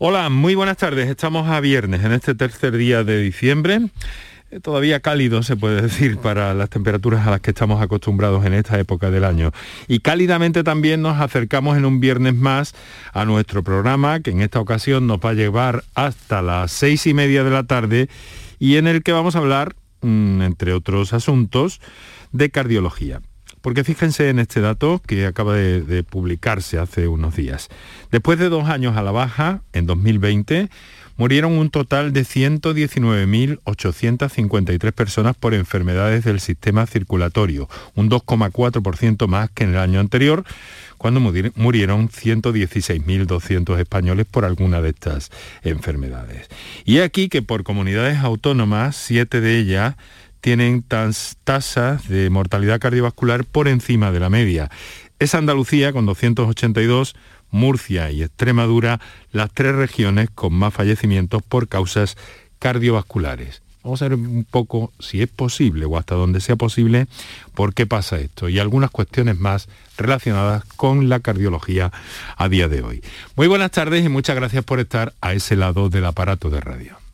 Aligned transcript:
Hola, 0.00 0.28
muy 0.28 0.54
buenas 0.54 0.76
tardes. 0.76 1.08
Estamos 1.08 1.48
a 1.48 1.58
viernes, 1.58 2.04
en 2.04 2.12
este 2.12 2.36
tercer 2.36 2.76
día 2.76 3.02
de 3.02 3.20
diciembre. 3.20 3.80
Eh, 4.52 4.60
todavía 4.60 5.00
cálido, 5.00 5.42
se 5.42 5.56
puede 5.56 5.82
decir, 5.82 6.18
para 6.18 6.54
las 6.54 6.70
temperaturas 6.70 7.26
a 7.26 7.32
las 7.32 7.40
que 7.40 7.50
estamos 7.50 7.82
acostumbrados 7.82 8.46
en 8.46 8.54
esta 8.54 8.78
época 8.78 9.10
del 9.10 9.24
año. 9.24 9.50
Y 9.88 9.98
cálidamente 9.98 10.62
también 10.62 11.02
nos 11.02 11.20
acercamos 11.20 11.76
en 11.76 11.84
un 11.84 11.98
viernes 11.98 12.36
más 12.36 12.76
a 13.12 13.24
nuestro 13.24 13.64
programa, 13.64 14.20
que 14.20 14.30
en 14.30 14.40
esta 14.40 14.60
ocasión 14.60 15.08
nos 15.08 15.18
va 15.18 15.30
a 15.30 15.34
llevar 15.34 15.82
hasta 15.96 16.42
las 16.42 16.70
seis 16.70 17.04
y 17.08 17.12
media 17.12 17.42
de 17.42 17.50
la 17.50 17.64
tarde 17.64 18.08
y 18.60 18.76
en 18.76 18.86
el 18.86 19.02
que 19.02 19.10
vamos 19.10 19.34
a 19.34 19.40
hablar, 19.40 19.74
mm, 20.02 20.42
entre 20.42 20.74
otros 20.74 21.12
asuntos, 21.12 21.80
de 22.30 22.50
cardiología. 22.50 23.20
Porque 23.68 23.84
fíjense 23.84 24.30
en 24.30 24.38
este 24.38 24.62
dato 24.62 25.02
que 25.06 25.26
acaba 25.26 25.54
de, 25.54 26.02
publicarse 26.02 26.78
hace 26.78 27.06
unos 27.06 27.36
días. 27.36 27.68
Después 28.10 28.38
de 28.38 28.48
dos 28.48 28.66
años 28.70 28.96
a 28.96 29.02
la 29.02 29.10
baja, 29.10 29.60
en 29.74 29.84
2020, 29.84 30.70
murieron 31.18 31.52
un 31.52 31.68
total 31.68 32.14
de 32.14 32.22
119.853 32.22 34.92
personas 34.92 35.36
por 35.36 35.52
enfermedades 35.52 36.24
del 36.24 36.40
sistema 36.40 36.86
circulatorio, 36.86 37.68
un 37.94 38.08
2,4% 38.08 39.26
más 39.26 39.50
que 39.50 39.64
en 39.64 39.74
el 39.74 39.76
año 39.76 40.00
anterior, 40.00 40.44
cuando 40.96 41.20
murieron 41.20 42.08
116.200 42.08 43.78
españoles 43.78 44.24
por 44.24 44.46
alguna 44.46 44.80
de 44.80 44.88
estas 44.88 45.30
enfermedades. 45.62 46.48
Y 46.86 47.00
aquí 47.00 47.28
que 47.28 47.42
por 47.42 47.64
comunidades 47.64 48.20
autónomas, 48.20 48.96
siete 48.96 49.42
de 49.42 49.58
ellas 49.58 49.96
tienen 50.40 50.82
tasas 50.82 52.08
de 52.08 52.30
mortalidad 52.30 52.80
cardiovascular 52.80 53.44
por 53.44 53.68
encima 53.68 54.12
de 54.12 54.20
la 54.20 54.30
media. 54.30 54.70
Es 55.18 55.34
Andalucía 55.34 55.92
con 55.92 56.06
282, 56.06 57.16
Murcia 57.50 58.10
y 58.10 58.22
Extremadura 58.22 59.00
las 59.32 59.50
tres 59.52 59.74
regiones 59.74 60.30
con 60.30 60.52
más 60.52 60.74
fallecimientos 60.74 61.42
por 61.42 61.68
causas 61.68 62.16
cardiovasculares. 62.58 63.62
Vamos 63.82 64.02
a 64.02 64.08
ver 64.08 64.18
un 64.18 64.44
poco 64.44 64.92
si 64.98 65.22
es 65.22 65.28
posible 65.28 65.86
o 65.86 65.96
hasta 65.96 66.14
donde 66.14 66.40
sea 66.40 66.56
posible 66.56 67.06
por 67.54 67.74
qué 67.74 67.86
pasa 67.86 68.18
esto 68.18 68.48
y 68.48 68.58
algunas 68.58 68.90
cuestiones 68.90 69.38
más 69.38 69.68
relacionadas 69.96 70.64
con 70.76 71.08
la 71.08 71.20
cardiología 71.20 71.90
a 72.36 72.48
día 72.48 72.68
de 72.68 72.82
hoy. 72.82 73.02
Muy 73.36 73.46
buenas 73.46 73.70
tardes 73.70 74.04
y 74.04 74.08
muchas 74.08 74.36
gracias 74.36 74.64
por 74.64 74.80
estar 74.80 75.14
a 75.20 75.32
ese 75.32 75.56
lado 75.56 75.88
del 75.88 76.04
aparato 76.04 76.50
de 76.50 76.60
radio. 76.60 77.07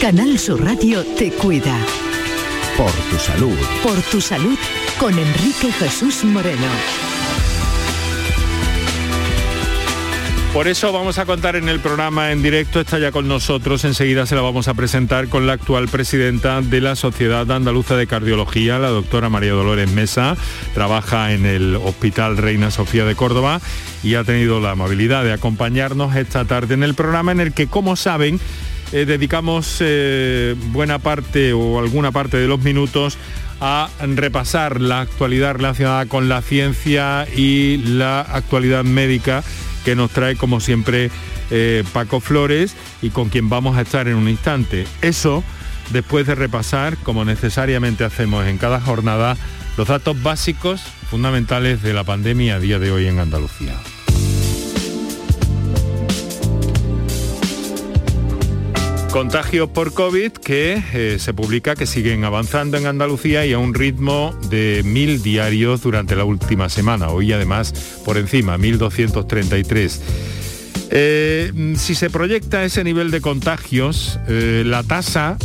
Canal 0.00 0.38
Sur 0.38 0.64
Radio 0.64 1.04
te 1.04 1.30
cuida. 1.30 1.76
Por 2.78 2.90
tu 2.90 3.18
salud. 3.18 3.56
Por 3.82 4.00
tu 4.10 4.18
salud 4.18 4.56
con 4.98 5.12
Enrique 5.12 5.70
Jesús 5.72 6.24
Moreno. 6.24 6.68
Por 10.54 10.68
eso 10.68 10.90
vamos 10.90 11.18
a 11.18 11.26
contar 11.26 11.54
en 11.54 11.68
el 11.68 11.80
programa 11.80 12.32
en 12.32 12.42
directo, 12.42 12.80
está 12.80 12.98
ya 12.98 13.12
con 13.12 13.28
nosotros, 13.28 13.84
enseguida 13.84 14.24
se 14.24 14.34
la 14.34 14.40
vamos 14.40 14.68
a 14.68 14.74
presentar 14.74 15.28
con 15.28 15.46
la 15.46 15.52
actual 15.52 15.86
presidenta 15.86 16.62
de 16.62 16.80
la 16.80 16.96
Sociedad 16.96 17.48
Andaluza 17.52 17.94
de 17.94 18.06
Cardiología, 18.06 18.78
la 18.78 18.88
doctora 18.88 19.28
María 19.28 19.52
Dolores 19.52 19.92
Mesa, 19.92 20.36
trabaja 20.74 21.32
en 21.32 21.44
el 21.44 21.76
Hospital 21.76 22.38
Reina 22.38 22.70
Sofía 22.70 23.04
de 23.04 23.14
Córdoba 23.14 23.60
y 24.02 24.14
ha 24.14 24.24
tenido 24.24 24.60
la 24.60 24.72
amabilidad 24.72 25.24
de 25.24 25.34
acompañarnos 25.34 26.16
esta 26.16 26.46
tarde 26.46 26.74
en 26.74 26.82
el 26.82 26.94
programa 26.94 27.30
en 27.32 27.40
el 27.40 27.52
que, 27.52 27.68
como 27.68 27.94
saben, 27.94 28.40
eh, 28.92 29.04
dedicamos 29.04 29.76
eh, 29.80 30.56
buena 30.72 30.98
parte 30.98 31.52
o 31.52 31.78
alguna 31.78 32.10
parte 32.10 32.36
de 32.36 32.48
los 32.48 32.60
minutos 32.60 33.18
a 33.60 33.88
repasar 34.00 34.80
la 34.80 35.00
actualidad 35.00 35.54
relacionada 35.54 36.06
con 36.06 36.28
la 36.28 36.42
ciencia 36.42 37.26
y 37.36 37.76
la 37.78 38.20
actualidad 38.20 38.84
médica 38.84 39.44
que 39.84 39.94
nos 39.94 40.10
trae 40.10 40.36
como 40.36 40.60
siempre 40.60 41.10
eh, 41.50 41.84
Paco 41.92 42.20
Flores 42.20 42.74
y 43.02 43.10
con 43.10 43.28
quien 43.28 43.48
vamos 43.48 43.76
a 43.76 43.82
estar 43.82 44.08
en 44.08 44.16
un 44.16 44.28
instante. 44.28 44.86
Eso 45.02 45.44
después 45.90 46.26
de 46.26 46.34
repasar, 46.34 46.96
como 46.98 47.24
necesariamente 47.24 48.04
hacemos 48.04 48.46
en 48.46 48.58
cada 48.58 48.80
jornada, 48.80 49.36
los 49.76 49.88
datos 49.88 50.20
básicos 50.22 50.82
fundamentales 51.10 51.82
de 51.82 51.92
la 51.92 52.04
pandemia 52.04 52.56
a 52.56 52.60
día 52.60 52.78
de 52.78 52.90
hoy 52.92 53.06
en 53.06 53.18
Andalucía. 53.18 53.74
Contagios 59.12 59.68
por 59.68 59.92
COVID 59.92 60.32
que 60.32 60.80
eh, 60.94 61.16
se 61.18 61.34
publica 61.34 61.74
que 61.74 61.86
siguen 61.86 62.24
avanzando 62.24 62.76
en 62.76 62.86
Andalucía 62.86 63.44
y 63.44 63.52
a 63.52 63.58
un 63.58 63.74
ritmo 63.74 64.32
de 64.48 64.82
mil 64.84 65.20
diarios 65.20 65.82
durante 65.82 66.14
la 66.14 66.24
última 66.24 66.68
semana. 66.68 67.08
Hoy 67.08 67.32
además 67.32 68.00
por 68.04 68.18
encima, 68.18 68.56
1.233. 68.56 69.98
Eh, 70.92 71.74
si 71.76 71.96
se 71.96 72.08
proyecta 72.08 72.64
ese 72.64 72.84
nivel 72.84 73.10
de 73.10 73.20
contagios, 73.20 74.20
eh, 74.28 74.62
la 74.64 74.84
tasa 74.84 75.36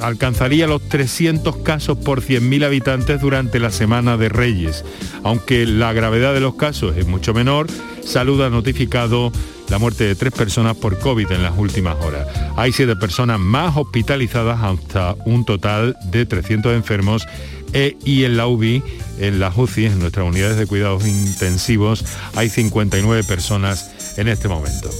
alcanzaría 0.00 0.66
los 0.66 0.88
300 0.88 1.58
casos 1.58 1.98
por 1.98 2.20
100.000 2.20 2.64
habitantes 2.64 3.20
durante 3.20 3.58
la 3.58 3.70
semana 3.70 4.16
de 4.16 4.28
Reyes. 4.28 4.84
Aunque 5.24 5.66
la 5.66 5.92
gravedad 5.92 6.34
de 6.34 6.40
los 6.40 6.54
casos 6.54 6.96
es 6.96 7.06
mucho 7.06 7.34
menor, 7.34 7.68
Salud 8.04 8.40
ha 8.42 8.50
notificado 8.50 9.32
la 9.68 9.78
muerte 9.78 10.04
de 10.04 10.14
tres 10.14 10.32
personas 10.32 10.76
por 10.76 10.98
COVID 10.98 11.30
en 11.30 11.42
las 11.42 11.56
últimas 11.56 11.96
horas. 12.04 12.26
Hay 12.56 12.72
siete 12.72 12.96
personas 12.96 13.38
más 13.38 13.76
hospitalizadas 13.76 14.60
hasta 14.62 15.14
un 15.26 15.44
total 15.44 15.96
de 16.10 16.26
300 16.26 16.74
enfermos 16.74 17.26
e, 17.72 17.96
y 18.04 18.24
en 18.24 18.36
la 18.36 18.46
UBI, 18.46 18.82
en 19.18 19.38
las 19.38 19.56
UCI, 19.56 19.86
en 19.86 20.00
nuestras 20.00 20.26
unidades 20.26 20.56
de 20.56 20.66
cuidados 20.66 21.06
intensivos, 21.06 22.04
hay 22.34 22.48
59 22.48 23.22
personas 23.24 23.90
en 24.16 24.28
este 24.28 24.48
momento. 24.48 24.90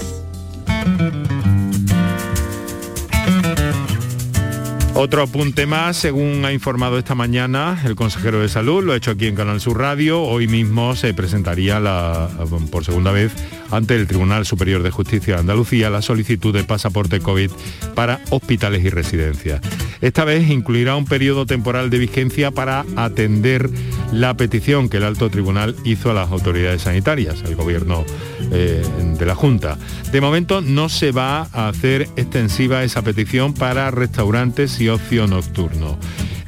Otro 5.03 5.23
apunte 5.23 5.65
más, 5.65 5.97
según 5.97 6.45
ha 6.45 6.53
informado 6.53 6.99
esta 6.99 7.15
mañana 7.15 7.81
el 7.87 7.97
consejero 7.97 8.39
de 8.39 8.51
salud, 8.51 8.85
lo 8.85 8.93
ha 8.93 8.97
hecho 8.97 9.13
aquí 9.13 9.29
en 9.29 9.35
Canal 9.35 9.59
Sur 9.59 9.79
Radio, 9.79 10.21
hoy 10.21 10.47
mismo 10.47 10.95
se 10.95 11.15
presentaría 11.15 11.81
la, 11.81 12.29
por 12.71 12.85
segunda 12.85 13.11
vez 13.11 13.33
ante 13.71 13.97
el 13.97 14.07
Tribunal 14.07 14.45
Superior 14.45 14.83
de 14.83 14.91
Justicia 14.91 15.37
de 15.37 15.41
Andalucía 15.41 15.89
la 15.89 16.03
solicitud 16.03 16.53
de 16.53 16.65
pasaporte 16.65 17.21
COVID 17.21 17.51
para 17.95 18.21
hospitales 18.29 18.85
y 18.85 18.91
residencias. 18.91 19.63
Esta 20.01 20.25
vez 20.25 20.49
incluirá 20.49 20.97
un 20.97 21.05
periodo 21.05 21.47
temporal 21.47 21.91
de 21.91 21.99
vigencia 21.99 22.51
para 22.51 22.85
atender 22.97 23.69
la 24.13 24.35
petición 24.35 24.89
que 24.89 24.97
el 24.97 25.05
alto 25.05 25.31
tribunal 25.31 25.77
hizo 25.85 26.11
a 26.11 26.15
las 26.15 26.31
autoridades 26.31 26.83
sanitarias, 26.83 27.43
al 27.45 27.55
gobierno 27.55 28.05
eh, 28.51 28.83
de 29.19 29.27
la 29.27 29.35
Junta. 29.35 29.79
De 30.11 30.21
momento 30.21 30.61
no 30.61 30.89
se 30.89 31.13
va 31.13 31.49
a 31.53 31.69
hacer 31.69 32.09
extensiva 32.17 32.83
esa 32.83 33.03
petición 33.03 33.55
para 33.55 33.91
restaurantes 33.91 34.81
y 34.81 34.89
ocio 34.89 35.27
nocturno. 35.27 35.99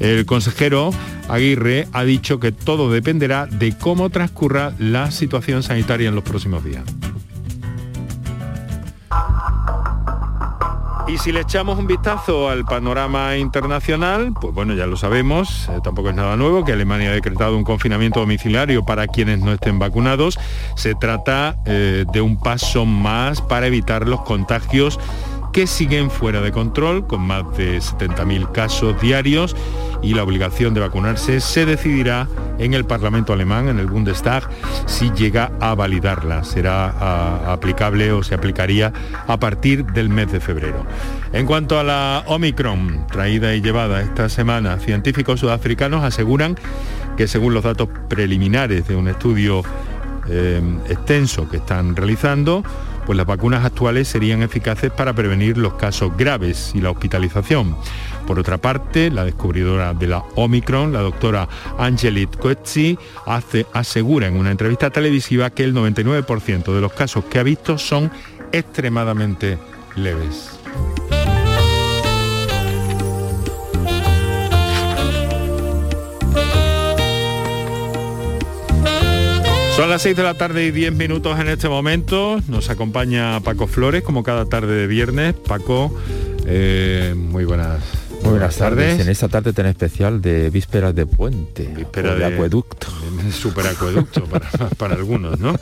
El 0.00 0.26
consejero 0.26 0.90
Aguirre 1.28 1.86
ha 1.92 2.02
dicho 2.02 2.40
que 2.40 2.50
todo 2.50 2.90
dependerá 2.90 3.46
de 3.46 3.72
cómo 3.78 4.10
transcurra 4.10 4.72
la 4.78 5.10
situación 5.10 5.62
sanitaria 5.62 6.08
en 6.08 6.14
los 6.16 6.24
próximos 6.24 6.64
días. 6.64 6.82
Y 11.12 11.18
si 11.18 11.30
le 11.30 11.40
echamos 11.40 11.78
un 11.78 11.86
vistazo 11.86 12.48
al 12.48 12.64
panorama 12.64 13.36
internacional, 13.36 14.32
pues 14.32 14.54
bueno, 14.54 14.72
ya 14.72 14.86
lo 14.86 14.96
sabemos, 14.96 15.68
eh, 15.68 15.78
tampoco 15.84 16.08
es 16.08 16.14
nada 16.14 16.38
nuevo, 16.38 16.64
que 16.64 16.72
Alemania 16.72 17.10
ha 17.10 17.12
decretado 17.12 17.54
un 17.54 17.64
confinamiento 17.64 18.20
domiciliario 18.20 18.82
para 18.82 19.06
quienes 19.06 19.40
no 19.40 19.52
estén 19.52 19.78
vacunados. 19.78 20.38
Se 20.74 20.94
trata 20.94 21.58
eh, 21.66 22.06
de 22.10 22.20
un 22.22 22.38
paso 22.38 22.86
más 22.86 23.42
para 23.42 23.66
evitar 23.66 24.08
los 24.08 24.22
contagios 24.22 24.98
que 25.52 25.66
siguen 25.66 26.10
fuera 26.10 26.40
de 26.40 26.50
control, 26.50 27.06
con 27.06 27.20
más 27.20 27.44
de 27.56 27.78
70.000 27.78 28.52
casos 28.52 29.00
diarios 29.00 29.54
y 30.02 30.14
la 30.14 30.24
obligación 30.24 30.74
de 30.74 30.80
vacunarse 30.80 31.40
se 31.40 31.64
decidirá 31.66 32.26
en 32.58 32.74
el 32.74 32.84
Parlamento 32.84 33.32
alemán, 33.32 33.68
en 33.68 33.78
el 33.78 33.86
Bundestag, 33.86 34.48
si 34.86 35.10
llega 35.12 35.52
a 35.60 35.74
validarla. 35.74 36.42
Será 36.44 37.52
aplicable 37.52 38.12
o 38.12 38.22
se 38.22 38.34
aplicaría 38.34 38.92
a 39.26 39.38
partir 39.38 39.84
del 39.86 40.08
mes 40.08 40.32
de 40.32 40.40
febrero. 40.40 40.84
En 41.32 41.46
cuanto 41.46 41.78
a 41.78 41.84
la 41.84 42.24
Omicron, 42.26 43.06
traída 43.10 43.54
y 43.54 43.60
llevada 43.60 44.02
esta 44.02 44.28
semana, 44.28 44.78
científicos 44.78 45.40
sudafricanos 45.40 46.02
aseguran 46.02 46.56
que 47.16 47.28
según 47.28 47.54
los 47.54 47.64
datos 47.64 47.88
preliminares 48.08 48.88
de 48.88 48.96
un 48.96 49.08
estudio 49.08 49.62
eh, 50.28 50.60
extenso 50.88 51.48
que 51.48 51.58
están 51.58 51.94
realizando, 51.94 52.62
pues 53.06 53.16
las 53.16 53.26
vacunas 53.26 53.64
actuales 53.64 54.08
serían 54.08 54.42
eficaces 54.42 54.90
para 54.90 55.12
prevenir 55.12 55.58
los 55.58 55.74
casos 55.74 56.16
graves 56.16 56.72
y 56.74 56.80
la 56.80 56.90
hospitalización. 56.90 57.76
Por 58.26 58.38
otra 58.38 58.58
parte, 58.58 59.10
la 59.10 59.24
descubridora 59.24 59.94
de 59.94 60.06
la 60.06 60.22
Omicron, 60.36 60.92
la 60.92 61.00
doctora 61.00 61.48
Angelit 61.78 62.36
Coetzee, 62.36 62.98
hace, 63.26 63.66
asegura 63.72 64.28
en 64.28 64.36
una 64.36 64.50
entrevista 64.50 64.90
televisiva 64.90 65.50
que 65.50 65.64
el 65.64 65.74
99% 65.74 66.72
de 66.72 66.80
los 66.80 66.92
casos 66.92 67.24
que 67.24 67.38
ha 67.38 67.42
visto 67.42 67.78
son 67.78 68.10
extremadamente 68.52 69.58
leves. 69.96 70.58
Son 79.82 79.90
las 79.90 80.02
6 80.02 80.16
de 80.16 80.22
la 80.22 80.34
tarde 80.34 80.64
y 80.64 80.70
10 80.70 80.92
minutos 80.92 81.40
en 81.40 81.48
este 81.48 81.68
momento. 81.68 82.40
Nos 82.46 82.70
acompaña 82.70 83.40
Paco 83.40 83.66
Flores, 83.66 84.04
como 84.04 84.22
cada 84.22 84.46
tarde 84.46 84.76
de 84.76 84.86
viernes. 84.86 85.34
Paco, 85.34 85.92
eh, 86.46 87.16
muy 87.16 87.44
buenas. 87.44 87.82
Muy 88.22 88.30
buenas 88.30 88.56
tardes. 88.56 89.00
En 89.00 89.08
esta 89.08 89.26
tarde 89.26 89.52
tan 89.52 89.66
especial 89.66 90.22
de 90.22 90.50
vísperas 90.50 90.94
de 90.94 91.04
puente. 91.04 91.64
Víspera 91.64 92.14
de, 92.14 92.26
acueducto. 92.26 92.86
Super 93.32 93.66
acueducto 93.66 94.22
para, 94.26 94.48
para 94.78 94.94
algunos, 94.94 95.40
¿no? 95.40 95.58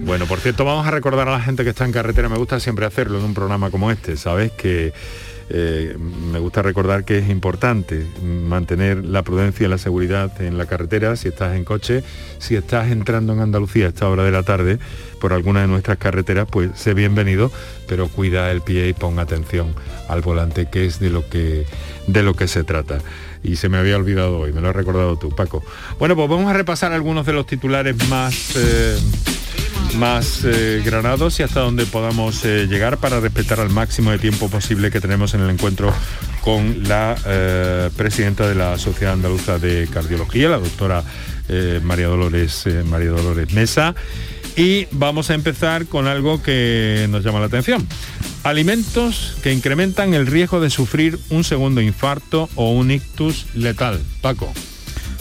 Bueno, 0.00 0.26
por 0.26 0.40
cierto, 0.40 0.66
vamos 0.66 0.86
a 0.86 0.90
recordar 0.90 1.26
a 1.30 1.32
la 1.32 1.40
gente 1.40 1.64
que 1.64 1.70
está 1.70 1.86
en 1.86 1.92
carretera. 1.92 2.28
Me 2.28 2.36
gusta 2.36 2.60
siempre 2.60 2.84
hacerlo 2.84 3.18
en 3.18 3.24
un 3.24 3.32
programa 3.32 3.70
como 3.70 3.90
este, 3.90 4.18
¿sabes? 4.18 4.52
Que 4.52 4.92
eh, 5.50 5.96
me 5.98 6.38
gusta 6.38 6.62
recordar 6.62 7.04
que 7.04 7.18
es 7.18 7.28
importante 7.28 8.06
mantener 8.22 9.04
la 9.04 9.22
prudencia 9.22 9.66
y 9.66 9.68
la 9.68 9.78
seguridad 9.78 10.40
en 10.40 10.56
la 10.56 10.66
carretera 10.66 11.16
si 11.16 11.28
estás 11.28 11.54
en 11.56 11.64
coche, 11.64 12.02
si 12.38 12.56
estás 12.56 12.90
entrando 12.90 13.32
en 13.32 13.40
Andalucía 13.40 13.86
a 13.86 13.88
esta 13.88 14.08
hora 14.08 14.24
de 14.24 14.30
la 14.30 14.42
tarde 14.42 14.78
por 15.20 15.32
alguna 15.32 15.62
de 15.62 15.68
nuestras 15.68 15.98
carreteras, 15.98 16.48
pues 16.50 16.70
sé 16.74 16.94
bienvenido, 16.94 17.50
pero 17.86 18.08
cuida 18.08 18.50
el 18.50 18.62
pie 18.62 18.88
y 18.88 18.92
ponga 18.92 19.22
atención 19.22 19.74
al 20.08 20.20
volante, 20.20 20.68
que 20.70 20.86
es 20.86 20.98
de 20.98 21.10
lo 21.10 21.28
que, 21.28 21.66
de 22.06 22.22
lo 22.22 22.34
que 22.34 22.48
se 22.48 22.64
trata 22.64 22.98
y 23.42 23.56
se 23.56 23.68
me 23.68 23.76
había 23.76 23.96
olvidado 23.96 24.38
hoy, 24.38 24.52
me 24.52 24.62
lo 24.62 24.70
has 24.70 24.76
recordado 24.76 25.16
tú, 25.16 25.28
Paco. 25.28 25.62
Bueno, 25.98 26.16
pues 26.16 26.28
vamos 26.28 26.50
a 26.50 26.54
repasar 26.54 26.92
algunos 26.92 27.26
de 27.26 27.34
los 27.34 27.46
titulares 27.46 28.08
más 28.08 28.56
eh, 28.56 28.98
más 29.96 30.44
eh, 30.44 30.82
granados 30.84 31.38
y 31.40 31.42
hasta 31.42 31.60
donde 31.60 31.86
podamos 31.86 32.44
eh, 32.44 32.66
llegar 32.66 32.98
para 32.98 33.20
respetar 33.20 33.60
al 33.60 33.70
máximo 33.70 34.10
de 34.10 34.18
tiempo 34.18 34.48
posible 34.48 34.90
que 34.90 35.00
tenemos 35.00 35.34
en 35.34 35.40
el 35.40 35.50
encuentro 35.50 35.92
con 36.40 36.88
la 36.88 37.16
eh, 37.26 37.90
presidenta 37.96 38.48
de 38.48 38.54
la 38.54 38.78
Sociedad 38.78 39.14
Andaluza 39.14 39.58
de 39.58 39.88
Cardiología, 39.92 40.48
la 40.48 40.58
doctora 40.58 41.04
María 41.82 42.06
Dolores 42.06 42.66
María 42.86 43.10
Dolores 43.10 43.52
Mesa. 43.52 43.94
Y 44.56 44.86
vamos 44.92 45.30
a 45.30 45.34
empezar 45.34 45.86
con 45.86 46.06
algo 46.06 46.42
que 46.42 47.06
nos 47.10 47.24
llama 47.24 47.40
la 47.40 47.46
atención. 47.46 47.86
Alimentos 48.44 49.36
que 49.42 49.52
incrementan 49.52 50.14
el 50.14 50.26
riesgo 50.26 50.60
de 50.60 50.70
sufrir 50.70 51.18
un 51.30 51.44
segundo 51.44 51.80
infarto 51.80 52.48
o 52.54 52.70
un 52.72 52.90
ictus 52.90 53.46
letal. 53.54 54.00
Paco. 54.20 54.52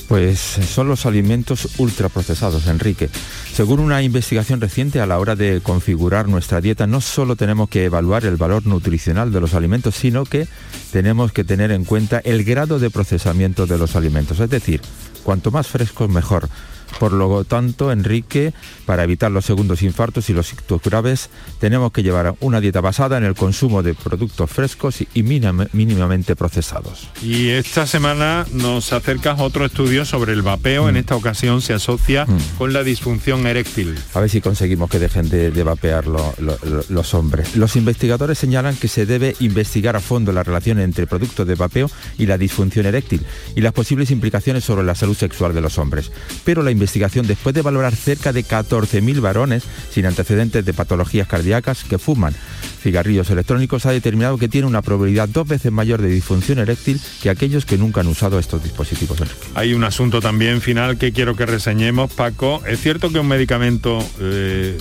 Pues 0.07 0.39
son 0.39 0.87
los 0.87 1.05
alimentos 1.05 1.67
ultraprocesados, 1.77 2.67
Enrique. 2.67 3.09
Según 3.53 3.79
una 3.79 4.01
investigación 4.03 4.61
reciente, 4.61 4.99
a 4.99 5.05
la 5.05 5.17
hora 5.17 5.35
de 5.35 5.61
configurar 5.61 6.27
nuestra 6.27 6.61
dieta, 6.61 6.87
no 6.87 7.01
solo 7.01 7.35
tenemos 7.35 7.69
que 7.69 7.85
evaluar 7.85 8.25
el 8.25 8.35
valor 8.35 8.65
nutricional 8.67 9.31
de 9.31 9.39
los 9.39 9.53
alimentos, 9.53 9.95
sino 9.95 10.25
que 10.25 10.47
tenemos 10.91 11.31
que 11.31 11.43
tener 11.43 11.71
en 11.71 11.85
cuenta 11.85 12.19
el 12.19 12.43
grado 12.43 12.79
de 12.79 12.89
procesamiento 12.89 13.65
de 13.65 13.77
los 13.77 13.95
alimentos. 13.95 14.39
Es 14.39 14.49
decir, 14.49 14.81
cuanto 15.23 15.51
más 15.51 15.67
frescos, 15.67 16.09
mejor. 16.09 16.49
Por 16.99 17.13
lo 17.13 17.43
tanto, 17.43 17.91
Enrique, 17.91 18.53
para 18.85 19.03
evitar 19.03 19.31
los 19.31 19.45
segundos 19.45 19.81
infartos 19.81 20.29
y 20.29 20.33
los 20.33 20.51
ictus 20.53 20.81
graves, 20.81 21.29
tenemos 21.59 21.91
que 21.91 22.03
llevar 22.03 22.35
una 22.39 22.61
dieta 22.61 22.81
basada 22.81 23.17
en 23.17 23.23
el 23.23 23.35
consumo 23.35 23.83
de 23.83 23.93
productos 23.93 24.49
frescos 24.49 25.03
y 25.13 25.23
mínimamente 25.23 26.35
procesados. 26.35 27.09
Y 27.21 27.49
esta 27.49 27.87
semana 27.87 28.45
nos 28.53 28.93
acercas 28.93 29.39
otro 29.39 29.65
estudio 29.65 30.05
sobre 30.05 30.33
el 30.33 30.41
vapeo. 30.41 30.89
En 30.89 30.95
mm. 30.95 30.97
esta 30.97 31.15
ocasión 31.15 31.61
se 31.61 31.73
asocia 31.73 32.25
mm. 32.25 32.57
con 32.57 32.73
la 32.73 32.83
disfunción 32.83 33.45
eréctil. 33.47 33.97
A 34.13 34.19
ver 34.19 34.29
si 34.29 34.41
conseguimos 34.41 34.89
que 34.89 34.99
dejen 34.99 35.29
de, 35.29 35.63
vapear 35.63 36.05
los 36.07 37.13
hombres. 37.13 37.55
Los 37.55 37.75
investigadores 37.75 38.37
señalan 38.37 38.75
que 38.75 38.87
se 38.87 39.05
debe 39.05 39.35
investigar 39.39 39.95
a 39.95 40.01
fondo 40.01 40.31
la 40.31 40.43
relación 40.43 40.79
entre 40.79 41.07
productos 41.07 41.47
de 41.47 41.55
vapeo 41.55 41.89
y 42.17 42.25
la 42.25 42.37
disfunción 42.37 42.85
eréctil 42.85 43.25
y 43.55 43.61
las 43.61 43.73
posibles 43.73 44.11
implicaciones 44.11 44.63
sobre 44.63 44.83
la 44.83 44.95
salud 44.95 45.15
sexual 45.15 45.53
de 45.53 45.61
los 45.61 45.77
hombres. 45.77 46.11
Pero 46.43 46.63
la 46.63 46.71
investigación 46.83 47.25
después 47.25 47.55
de 47.55 47.61
valorar 47.61 47.95
cerca 47.95 48.33
de 48.33 48.43
14.000 48.43 49.21
varones 49.21 49.63
sin 49.89 50.05
antecedentes 50.05 50.65
de 50.65 50.73
patologías 50.73 51.27
cardíacas 51.27 51.83
que 51.83 51.97
fuman 51.97 52.35
cigarrillos 52.83 53.29
electrónicos 53.29 53.85
ha 53.85 53.91
determinado 53.91 54.37
que 54.37 54.49
tiene 54.49 54.67
una 54.67 54.81
probabilidad 54.81 55.29
dos 55.29 55.47
veces 55.47 55.71
mayor 55.71 56.01
de 56.01 56.09
disfunción 56.09 56.59
eréctil 56.59 56.99
que 57.21 57.29
aquellos 57.29 57.65
que 57.65 57.77
nunca 57.77 58.01
han 58.01 58.07
usado 58.07 58.37
estos 58.37 58.61
dispositivos. 58.61 59.17
Hay 59.55 59.73
un 59.73 59.83
asunto 59.85 60.19
también 60.21 60.59
final 60.61 60.97
que 60.97 61.13
quiero 61.13 61.35
que 61.35 61.45
reseñemos, 61.45 62.11
Paco. 62.11 62.61
Es 62.67 62.81
cierto 62.81 63.09
que 63.11 63.19
un 63.19 63.27
medicamento 63.27 64.05
eh, 64.19 64.77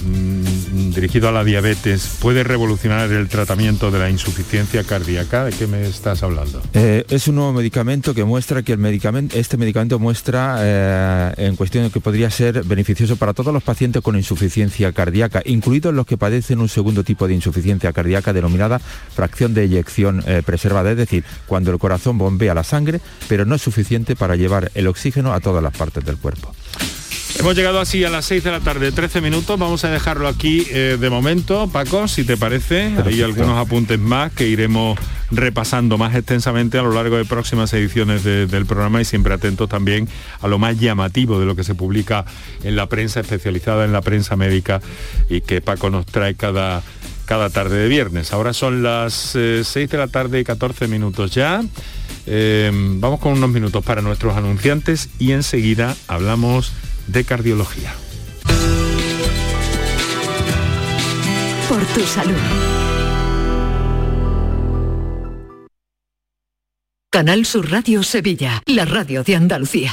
dirigido 0.94 1.28
a 1.28 1.32
la 1.32 1.44
diabetes 1.44 2.16
puede 2.20 2.42
revolucionar 2.42 3.10
el 3.12 3.28
tratamiento 3.28 3.90
de 3.90 3.98
la 4.00 4.10
insuficiencia 4.10 4.82
cardíaca. 4.82 5.44
¿De 5.44 5.52
qué 5.52 5.66
me 5.66 5.86
estás 5.86 6.22
hablando? 6.22 6.60
Eh, 6.74 7.04
es 7.08 7.28
un 7.28 7.36
nuevo 7.36 7.52
medicamento 7.52 8.14
que 8.14 8.24
muestra 8.24 8.62
que 8.62 8.72
el 8.72 8.78
medicamento, 8.78 9.38
este 9.38 9.56
medicamento 9.56 10.00
muestra 10.00 10.56
eh, 10.60 11.34
en 11.36 11.56
cuestión 11.56 11.84
de 11.84 11.90
que 11.92 12.00
podría 12.00 12.30
ser 12.30 12.64
beneficioso 12.64 13.16
para 13.16 13.34
todos 13.34 13.52
los 13.52 13.62
pacientes 13.62 14.02
con 14.02 14.16
insuficiencia 14.16 14.92
cardíaca, 14.92 15.42
incluidos 15.44 15.94
los 15.94 16.06
que 16.06 16.16
padecen 16.16 16.60
un 16.60 16.68
segundo 16.68 17.04
tipo 17.04 17.28
de 17.28 17.34
insuficiencia 17.34 17.92
cardíaca 17.92 18.32
denominada 18.32 18.78
fracción 18.78 19.54
de 19.54 19.64
eyección 19.64 20.22
eh, 20.26 20.42
preservada, 20.44 20.90
es 20.90 20.96
decir, 20.96 21.24
cuando 21.46 21.70
el 21.70 21.78
corazón 21.78 22.18
bombea 22.18 22.54
la 22.54 22.64
sangre, 22.64 23.00
pero 23.28 23.44
no 23.44 23.54
es 23.54 23.62
suficiente 23.62 24.16
para 24.16 24.36
llevar 24.36 24.70
el 24.74 24.86
oxígeno 24.86 25.32
a 25.32 25.40
todas 25.40 25.62
las 25.62 25.76
partes 25.76 26.04
del 26.04 26.16
cuerpo. 26.16 26.54
Hemos 27.38 27.56
llegado 27.56 27.80
así 27.80 28.04
a 28.04 28.10
las 28.10 28.26
6 28.26 28.44
de 28.44 28.50
la 28.50 28.60
tarde, 28.60 28.92
13 28.92 29.20
minutos. 29.20 29.58
Vamos 29.58 29.84
a 29.84 29.90
dejarlo 29.90 30.28
aquí 30.28 30.66
eh, 30.70 30.96
de 31.00 31.10
momento, 31.10 31.68
Paco, 31.68 32.06
si 32.06 32.24
te 32.24 32.36
parece. 32.36 32.92
Hay 33.04 33.22
algunos 33.22 33.58
apuntes 33.58 33.98
más 33.98 34.32
que 34.32 34.46
iremos 34.46 34.98
repasando 35.30 35.96
más 35.96 36.14
extensamente 36.14 36.78
a 36.78 36.82
lo 36.82 36.92
largo 36.92 37.16
de 37.16 37.24
próximas 37.24 37.72
ediciones 37.72 38.22
del 38.22 38.66
programa 38.66 39.00
y 39.00 39.04
siempre 39.04 39.32
atentos 39.32 39.68
también 39.68 40.08
a 40.40 40.46
lo 40.46 40.58
más 40.58 40.78
llamativo 40.78 41.40
de 41.40 41.46
lo 41.46 41.56
que 41.56 41.64
se 41.64 41.74
publica 41.74 42.26
en 42.62 42.76
la 42.76 42.86
prensa 42.86 43.20
especializada, 43.20 43.86
en 43.86 43.92
la 43.92 44.02
prensa 44.02 44.36
médica 44.36 44.80
y 45.30 45.40
que 45.40 45.60
Paco 45.60 45.90
nos 45.90 46.06
trae 46.06 46.34
cada 46.34 46.82
cada 47.24 47.50
tarde 47.50 47.78
de 47.78 47.88
viernes. 47.88 48.32
Ahora 48.32 48.52
son 48.52 48.82
las 48.82 49.14
6 49.14 49.76
eh, 49.76 49.86
de 49.86 49.96
la 49.96 50.08
tarde 50.08 50.40
y 50.40 50.44
14 50.44 50.86
minutos 50.86 51.34
ya. 51.34 51.62
Eh, 52.26 52.70
vamos 52.72 53.20
con 53.20 53.32
unos 53.32 53.50
minutos 53.50 53.82
para 53.84 54.02
nuestros 54.02 54.36
anunciantes 54.36 55.08
y 55.18 55.32
enseguida 55.32 55.96
hablamos 56.08 56.72
de 57.06 57.24
cardiología. 57.24 57.94
Por 61.68 61.84
tu 61.86 62.00
salud. 62.06 62.34
Canal 67.10 67.44
Sur 67.44 67.70
Radio 67.70 68.02
Sevilla, 68.02 68.62
la 68.66 68.84
radio 68.84 69.22
de 69.22 69.36
Andalucía. 69.36 69.92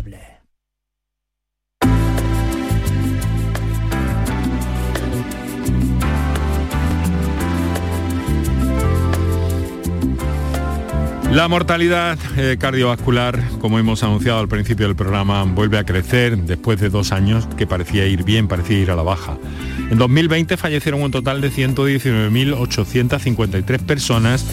La 11.31 11.47
mortalidad 11.47 12.19
eh, 12.35 12.57
cardiovascular, 12.59 13.41
como 13.61 13.79
hemos 13.79 14.03
anunciado 14.03 14.39
al 14.39 14.49
principio 14.49 14.87
del 14.87 14.97
programa, 14.97 15.43
vuelve 15.43 15.77
a 15.77 15.85
crecer 15.85 16.37
después 16.37 16.77
de 16.81 16.89
dos 16.89 17.13
años 17.13 17.47
que 17.57 17.65
parecía 17.65 18.05
ir 18.05 18.25
bien, 18.25 18.49
parecía 18.49 18.79
ir 18.79 18.91
a 18.91 18.97
la 18.97 19.03
baja. 19.03 19.37
En 19.89 19.97
2020 19.97 20.57
fallecieron 20.57 21.01
un 21.01 21.09
total 21.09 21.39
de 21.39 21.49
119.853 21.49 23.79
personas 23.79 24.45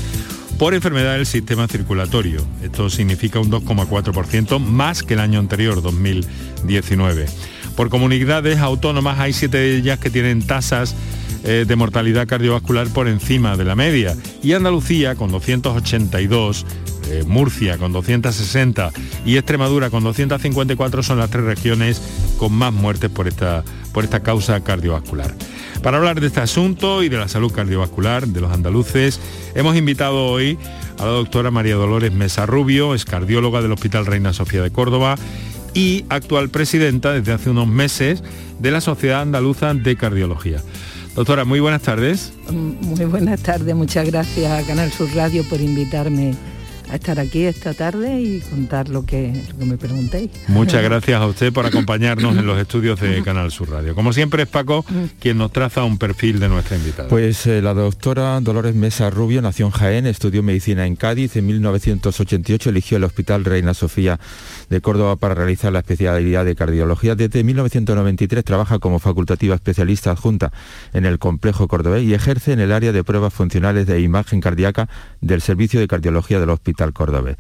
por 0.56 0.72
enfermedad 0.72 1.14
del 1.14 1.26
sistema 1.26 1.66
circulatorio. 1.66 2.46
Esto 2.62 2.88
significa 2.90 3.40
un 3.40 3.50
2,4% 3.50 4.60
más 4.60 5.02
que 5.02 5.14
el 5.14 5.20
año 5.20 5.40
anterior, 5.40 5.82
2019. 5.82 7.26
Por 7.74 7.88
comunidades 7.88 8.58
autónomas 8.58 9.18
hay 9.18 9.32
siete 9.32 9.58
de 9.58 9.78
ellas 9.78 9.98
que 9.98 10.10
tienen 10.10 10.46
tasas 10.46 10.94
eh, 11.44 11.64
de 11.66 11.76
mortalidad 11.76 12.26
cardiovascular 12.26 12.88
por 12.88 13.08
encima 13.08 13.56
de 13.56 13.64
la 13.64 13.74
media 13.74 14.16
y 14.42 14.52
Andalucía 14.52 15.14
con 15.14 15.30
282 15.30 16.66
eh, 17.10 17.24
Murcia 17.26 17.78
con 17.78 17.92
260 17.92 18.90
y 19.24 19.36
Extremadura 19.36 19.88
con 19.88 20.04
254 20.04 21.02
son 21.02 21.18
las 21.18 21.30
tres 21.30 21.44
regiones 21.44 22.02
con 22.38 22.52
más 22.52 22.72
muertes 22.72 23.10
por 23.10 23.26
esta, 23.26 23.64
por 23.92 24.04
esta 24.04 24.20
causa 24.20 24.62
cardiovascular. 24.62 25.34
Para 25.82 25.98
hablar 25.98 26.20
de 26.20 26.26
este 26.26 26.40
asunto 26.40 27.02
y 27.02 27.08
de 27.08 27.16
la 27.16 27.28
salud 27.28 27.52
cardiovascular 27.52 28.26
de 28.26 28.40
los 28.40 28.52
andaluces, 28.52 29.20
hemos 29.54 29.76
invitado 29.76 30.26
hoy 30.26 30.58
a 30.98 31.06
la 31.06 31.12
doctora 31.12 31.50
María 31.50 31.76
Dolores 31.76 32.12
Mesa 32.12 32.44
Rubio, 32.46 32.94
es 32.94 33.04
cardióloga 33.04 33.62
del 33.62 33.72
Hospital 33.72 34.04
Reina 34.04 34.32
Sofía 34.32 34.62
de 34.62 34.70
Córdoba 34.70 35.16
y 35.74 36.04
actual 36.08 36.50
presidenta 36.50 37.12
desde 37.12 37.32
hace 37.32 37.50
unos 37.50 37.68
meses 37.68 38.22
de 38.58 38.70
la 38.70 38.80
Sociedad 38.80 39.22
Andaluza 39.22 39.72
de 39.72 39.96
Cardiología. 39.96 40.62
Doctora, 41.14 41.44
muy 41.44 41.60
buenas 41.60 41.82
tardes. 41.82 42.32
Muy 42.50 43.04
buenas 43.04 43.42
tardes, 43.42 43.74
muchas 43.74 44.06
gracias 44.06 44.50
a 44.50 44.66
Canal 44.66 44.90
Sur 44.90 45.14
Radio 45.14 45.42
por 45.48 45.60
invitarme 45.60 46.34
a 46.90 46.94
estar 46.94 47.20
aquí 47.20 47.44
esta 47.44 47.74
tarde 47.74 48.20
y 48.20 48.40
contar 48.40 48.88
lo 48.88 49.04
que, 49.04 49.32
me 49.58 49.76
preguntéis. 49.76 50.30
Muchas 50.48 50.82
gracias 50.84 51.20
a 51.20 51.26
usted 51.26 51.52
por 51.52 51.66
acompañarnos 51.66 52.36
en 52.36 52.46
los 52.46 52.58
estudios 52.58 53.00
de 53.00 53.22
Canal 53.22 53.50
Sur 53.50 53.70
Radio. 53.70 53.94
Como 53.94 54.12
siempre 54.12 54.44
es 54.44 54.48
Paco 54.48 54.84
quien 55.20 55.38
nos 55.38 55.52
traza 55.52 55.84
un 55.84 55.98
perfil 55.98 56.40
de 56.40 56.48
nuestra 56.48 56.76
invitada. 56.76 57.08
Pues 57.08 57.46
eh, 57.46 57.62
la 57.62 57.74
doctora 57.74 58.40
Dolores 58.40 58.74
Mesa 58.74 59.10
Rubio 59.10 59.42
nació 59.42 59.66
en 59.66 59.72
Jaén, 59.72 60.06
estudió 60.06 60.42
medicina 60.42 60.86
en 60.86 60.96
Cádiz, 60.96 61.36
en 61.36 61.46
1988 61.46 62.70
eligió 62.70 62.96
el 62.96 63.04
Hospital 63.04 63.44
Reina 63.44 63.74
Sofía 63.74 64.18
de 64.70 64.80
Córdoba 64.80 65.16
para 65.16 65.34
realizar 65.34 65.72
la 65.72 65.80
especialidad 65.80 66.44
de 66.44 66.54
cardiología. 66.54 67.14
Desde 67.14 67.44
1993 67.44 68.44
trabaja 68.44 68.78
como 68.78 68.98
facultativa 68.98 69.54
especialista 69.54 70.10
adjunta 70.10 70.52
en 70.92 71.04
el 71.04 71.18
complejo 71.18 71.68
cordobés 71.68 72.04
y 72.04 72.14
ejerce 72.14 72.52
en 72.52 72.60
el 72.60 72.72
área 72.72 72.92
de 72.92 73.04
pruebas 73.04 73.34
funcionales 73.34 73.86
de 73.86 74.00
imagen 74.00 74.40
cardíaca 74.40 74.88
del 75.20 75.40
Servicio 75.40 75.80
de 75.80 75.88
Cardiología 75.88 76.40
del 76.40 76.50
Hospital 76.50 76.92
Cordobés. 76.92 77.36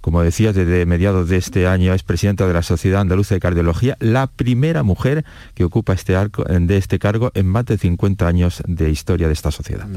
Como 0.00 0.22
decía, 0.22 0.52
desde 0.52 0.84
mediados 0.84 1.30
de 1.30 1.38
este 1.38 1.66
año 1.66 1.94
es 1.94 2.02
presidenta 2.02 2.46
de 2.46 2.52
la 2.52 2.62
Sociedad 2.62 3.00
Andaluza 3.00 3.34
de 3.34 3.40
Cardiología, 3.40 3.96
la 4.00 4.26
primera 4.26 4.82
mujer 4.82 5.24
que 5.54 5.64
ocupa 5.64 5.94
este, 5.94 6.14
arco, 6.14 6.44
de 6.44 6.76
este 6.76 6.98
cargo 6.98 7.32
en 7.34 7.46
más 7.46 7.64
de 7.64 7.78
50 7.78 8.26
años 8.26 8.62
de 8.66 8.90
historia 8.90 9.28
de 9.28 9.32
esta 9.32 9.50
sociedad. 9.50 9.88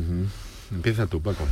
Empieza 0.72 1.08
tú, 1.08 1.22
Paco. 1.22 1.46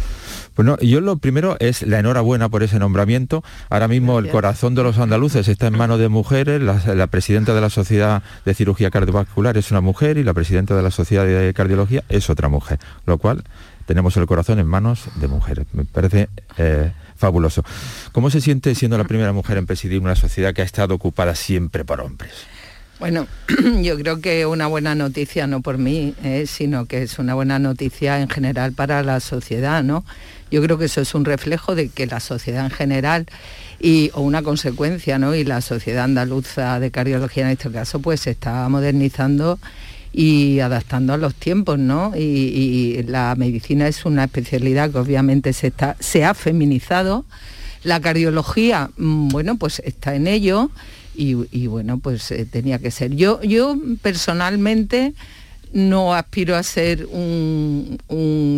Bueno, 0.55 0.77
yo 0.79 0.99
lo 0.99 1.17
primero 1.17 1.55
es 1.59 1.83
la 1.83 1.99
enhorabuena 1.99 2.49
por 2.49 2.63
ese 2.63 2.79
nombramiento. 2.79 3.43
Ahora 3.69 3.87
mismo 3.87 4.19
el 4.19 4.29
corazón 4.29 4.75
de 4.75 4.83
los 4.83 4.97
andaluces 4.97 5.47
está 5.47 5.67
en 5.67 5.77
manos 5.77 5.99
de 5.99 6.09
mujeres. 6.09 6.61
La, 6.61 7.07
presidenta 7.07 7.53
de 7.53 7.61
la 7.61 7.69
Sociedad 7.69 8.23
de 8.43 8.53
Cirugía 8.53 8.91
Cardiovascular 8.91 9.57
es 9.57 9.71
una 9.71 9.81
mujer 9.81 10.17
y 10.17 10.23
la 10.23 10.33
presidenta 10.33 10.75
de 10.75 10.83
la 10.83 10.91
Sociedad 10.91 11.25
de 11.25 11.53
Cardiología 11.53 12.03
es 12.09 12.29
otra 12.29 12.49
mujer. 12.49 12.79
Lo 13.05 13.17
cual 13.17 13.43
tenemos 13.85 14.17
el 14.17 14.25
corazón 14.25 14.59
en 14.59 14.67
manos 14.67 15.05
de 15.15 15.27
mujeres. 15.27 15.67
Me 15.73 15.85
parece 15.85 16.29
eh, 16.57 16.91
fabuloso. 17.15 17.63
¿Cómo 18.11 18.29
se 18.29 18.41
siente 18.41 18.75
siendo 18.75 18.97
la 18.97 19.05
primera 19.05 19.33
mujer 19.33 19.57
en 19.57 19.65
presidir 19.65 20.01
una 20.01 20.15
sociedad 20.15 20.53
que 20.53 20.61
ha 20.61 20.65
estado 20.65 20.95
ocupada 20.95 21.35
siempre 21.35 21.85
por 21.85 22.01
hombres? 22.01 22.33
Bueno, 22.99 23.27
yo 23.81 23.97
creo 23.97 24.21
que 24.21 24.45
una 24.45 24.67
buena 24.67 24.95
noticia, 24.95 25.47
no 25.47 25.61
por 25.61 25.77
mí, 25.77 26.15
eh, 26.23 26.45
sino 26.47 26.85
que 26.85 27.03
es 27.03 27.19
una 27.19 27.33
buena 27.33 27.59
noticia 27.59 28.21
en 28.21 28.29
general 28.29 28.73
para 28.73 29.03
la 29.03 29.19
sociedad, 29.19 29.83
¿no? 29.83 30.05
Yo 30.49 30.61
creo 30.61 30.77
que 30.77 30.85
eso 30.85 31.01
es 31.01 31.13
un 31.13 31.25
reflejo 31.25 31.75
de 31.75 31.89
que 31.89 32.05
la 32.05 32.19
sociedad 32.19 32.63
en 32.63 32.71
general 32.71 33.25
y, 33.79 34.11
o 34.13 34.21
una 34.21 34.43
consecuencia, 34.43 35.19
¿no? 35.19 35.35
Y 35.35 35.43
la 35.43 35.59
sociedad 35.61 36.05
andaluza 36.05 36.79
de 36.79 36.91
cardiología 36.91 37.43
en 37.43 37.51
este 37.51 37.69
caso, 37.71 37.99
pues 37.99 38.21
se 38.21 38.31
está 38.31 38.67
modernizando 38.69 39.59
y 40.17 40.61
adaptando 40.61 41.11
a 41.11 41.17
los 41.17 41.35
tiempos, 41.35 41.77
¿no? 41.77 42.13
Y, 42.15 43.03
la 43.03 43.35
medicina 43.35 43.85
es 43.89 44.05
una 44.05 44.23
especialidad 44.23 44.89
que 44.89 44.97
obviamente 44.97 45.51
se, 45.51 45.67
está, 45.67 45.97
se 45.99 46.23
ha 46.23 46.33
feminizado. 46.33 47.25
La 47.83 47.99
cardiología, 47.99 48.91
mm, 48.95 49.27
bueno, 49.27 49.57
pues 49.57 49.81
está 49.83 50.15
en 50.15 50.27
ello 50.27 50.71
y, 51.13 51.67
bueno, 51.67 51.97
pues 51.97 52.31
eh, 52.31 52.45
tenía 52.49 52.79
que 52.79 52.91
ser. 52.91 53.13
Yo, 53.15 53.41
yo 53.41 53.75
personalmente 54.01 55.13
no 55.73 56.13
aspiro 56.13 56.55
a 56.55 56.63
ser 56.63 57.05
un, 57.07 57.97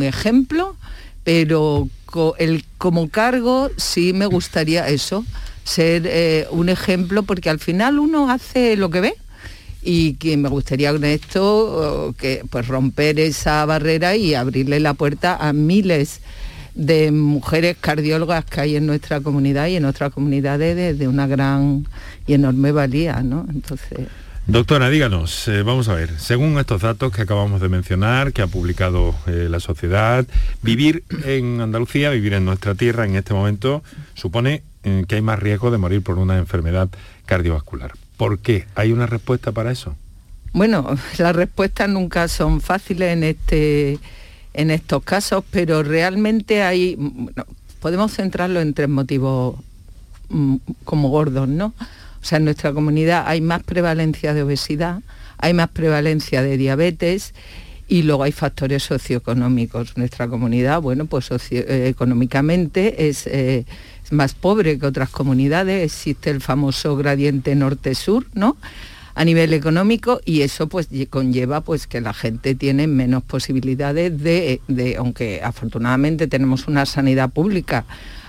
ejemplo, 0.03 0.75
pero 1.23 1.89
el, 2.37 2.65
como 2.77 3.09
cargo 3.09 3.71
sí 3.77 4.13
me 4.13 4.27
gustaría 4.27 4.87
eso, 4.89 5.25
ser 5.63 6.03
eh, 6.05 6.45
un 6.51 6.69
ejemplo, 6.69 7.23
porque 7.23 7.49
al 7.49 7.59
final 7.59 7.97
uno 7.97 8.29
hace 8.29 8.77
lo 8.77 8.91
que 8.91 9.01
ve 9.01 9.15
y 9.81 10.15
que 10.15 10.37
me 10.37 10.49
gustaría 10.49 10.91
con 10.91 11.03
esto 11.03 12.13
que 12.17 12.43
pues 12.49 12.67
romper 12.67 13.19
esa 13.19 13.65
barrera 13.65 14.15
y 14.15 14.33
abrirle 14.33 14.79
la 14.79 14.93
puerta 14.93 15.35
a 15.35 15.53
miles 15.53 16.21
de 16.77 17.11
mujeres 17.11 17.75
cardiólogas 17.79 18.45
que 18.45 18.61
hay 18.61 18.75
en 18.75 18.85
nuestra 18.85 19.19
comunidad 19.19 19.67
y 19.67 19.75
en 19.75 19.85
otras 19.85 20.13
comunidades 20.13 20.97
de, 20.97 21.07
una 21.07 21.25
gran 21.25 21.87
y 22.27 22.33
enorme 22.33 22.71
valía, 22.71 23.21
¿no? 23.23 23.45
Entonces... 23.49 24.07
Doctora, 24.45 24.89
díganos, 24.89 25.49
eh, 25.49 25.63
vamos 25.63 25.89
a 25.89 25.95
ver, 25.95 26.17
según 26.19 26.57
estos 26.57 26.81
datos 26.81 27.11
que 27.11 27.23
acabamos 27.23 27.59
de 27.59 27.67
mencionar, 27.67 28.31
que 28.31 28.41
ha 28.41 28.47
publicado 28.47 29.13
eh, 29.25 29.47
la 29.49 29.59
sociedad, 29.59 30.25
vivir 30.61 31.03
en 31.25 31.59
Andalucía, 31.59 32.11
vivir 32.11 32.33
en 32.33 32.45
nuestra 32.45 32.73
tierra 32.73 33.05
en 33.05 33.17
este 33.17 33.33
momento, 33.33 33.83
supone 34.13 34.63
eh, 34.83 35.03
que 35.05 35.15
hay 35.15 35.21
más 35.21 35.39
riesgo 35.39 35.69
de 35.69 35.79
morir 35.79 36.01
por 36.01 36.17
una 36.17 36.37
enfermedad 36.37 36.87
cardiovascular. 37.25 37.91
¿Por 38.17 38.39
qué? 38.39 38.65
¿Hay 38.75 38.91
una 38.91 39.05
respuesta 39.05 39.51
para 39.51 39.71
eso? 39.71 39.95
Bueno, 40.53 40.97
las 41.17 41.35
respuestas 41.35 41.89
nunca 41.89 42.27
son 42.27 42.61
fáciles 42.61 43.13
en 43.13 43.23
este 43.23 43.99
en 44.57 44.71
estos 44.71 45.03
casos, 45.03 45.43
pero 45.51 45.83
realmente 45.83 46.63
hay, 46.63 46.97
podemos 47.79 48.11
centrarlo 48.11 48.59
en 48.59 48.73
tres 48.73 48.89
motivos 48.89 49.55
mm, 50.29 50.55
como 50.83 51.09
gordos, 51.09 51.47
¿no? 51.47 51.75
O 52.19 52.25
sea, 52.25 52.39
en 52.39 52.45
nuestra 52.45 52.73
comunidad 52.73 53.25
hay 53.27 53.39
más 53.39 53.61
prevalencia 53.61 54.33
de 54.33 54.41
obesidad, 54.41 55.01
hay 55.37 55.53
más 55.53 55.69
prevalencia 55.69 56.41
de 56.41 56.57
diabetes 56.57 57.35
y 57.87 58.01
luego 58.01 58.23
hay 58.23 58.31
factores 58.31 58.81
socioeconómicos. 58.81 59.95
Nuestra 59.95 60.27
comunidad, 60.27 60.81
bueno, 60.81 61.05
pues 61.05 61.29
económicamente 61.51 63.07
es, 63.09 63.27
eh, 63.27 63.59
es 63.59 63.65
más 64.11 64.33
pobre 64.33 64.79
que 64.79 64.85
otras 64.85 65.09
comunidades, 65.09 65.83
existe 65.83 66.29
el 66.29 66.41
famoso 66.41 66.95
gradiente 66.95 67.55
norte-sur, 67.55 68.25
¿no? 68.33 68.57
a 69.17 69.25
nivel 69.25 69.51
económico 69.53 70.21
y 70.25 70.41
eso 70.41 70.67
pues 70.67 70.89
conlleva 71.09 71.61
pues 71.61 71.87
que 71.87 72.01
la 72.01 72.13
gente 72.13 72.53
tiene 72.53 72.85
menos 72.85 73.23
posibilidades 73.23 74.21
de, 74.21 74.61
aunque 74.99 75.41
afortunadamente 75.43 76.27
tenemos 76.27 76.67
una 76.67 76.85
sanidad 76.85 77.31
pública 77.31 77.85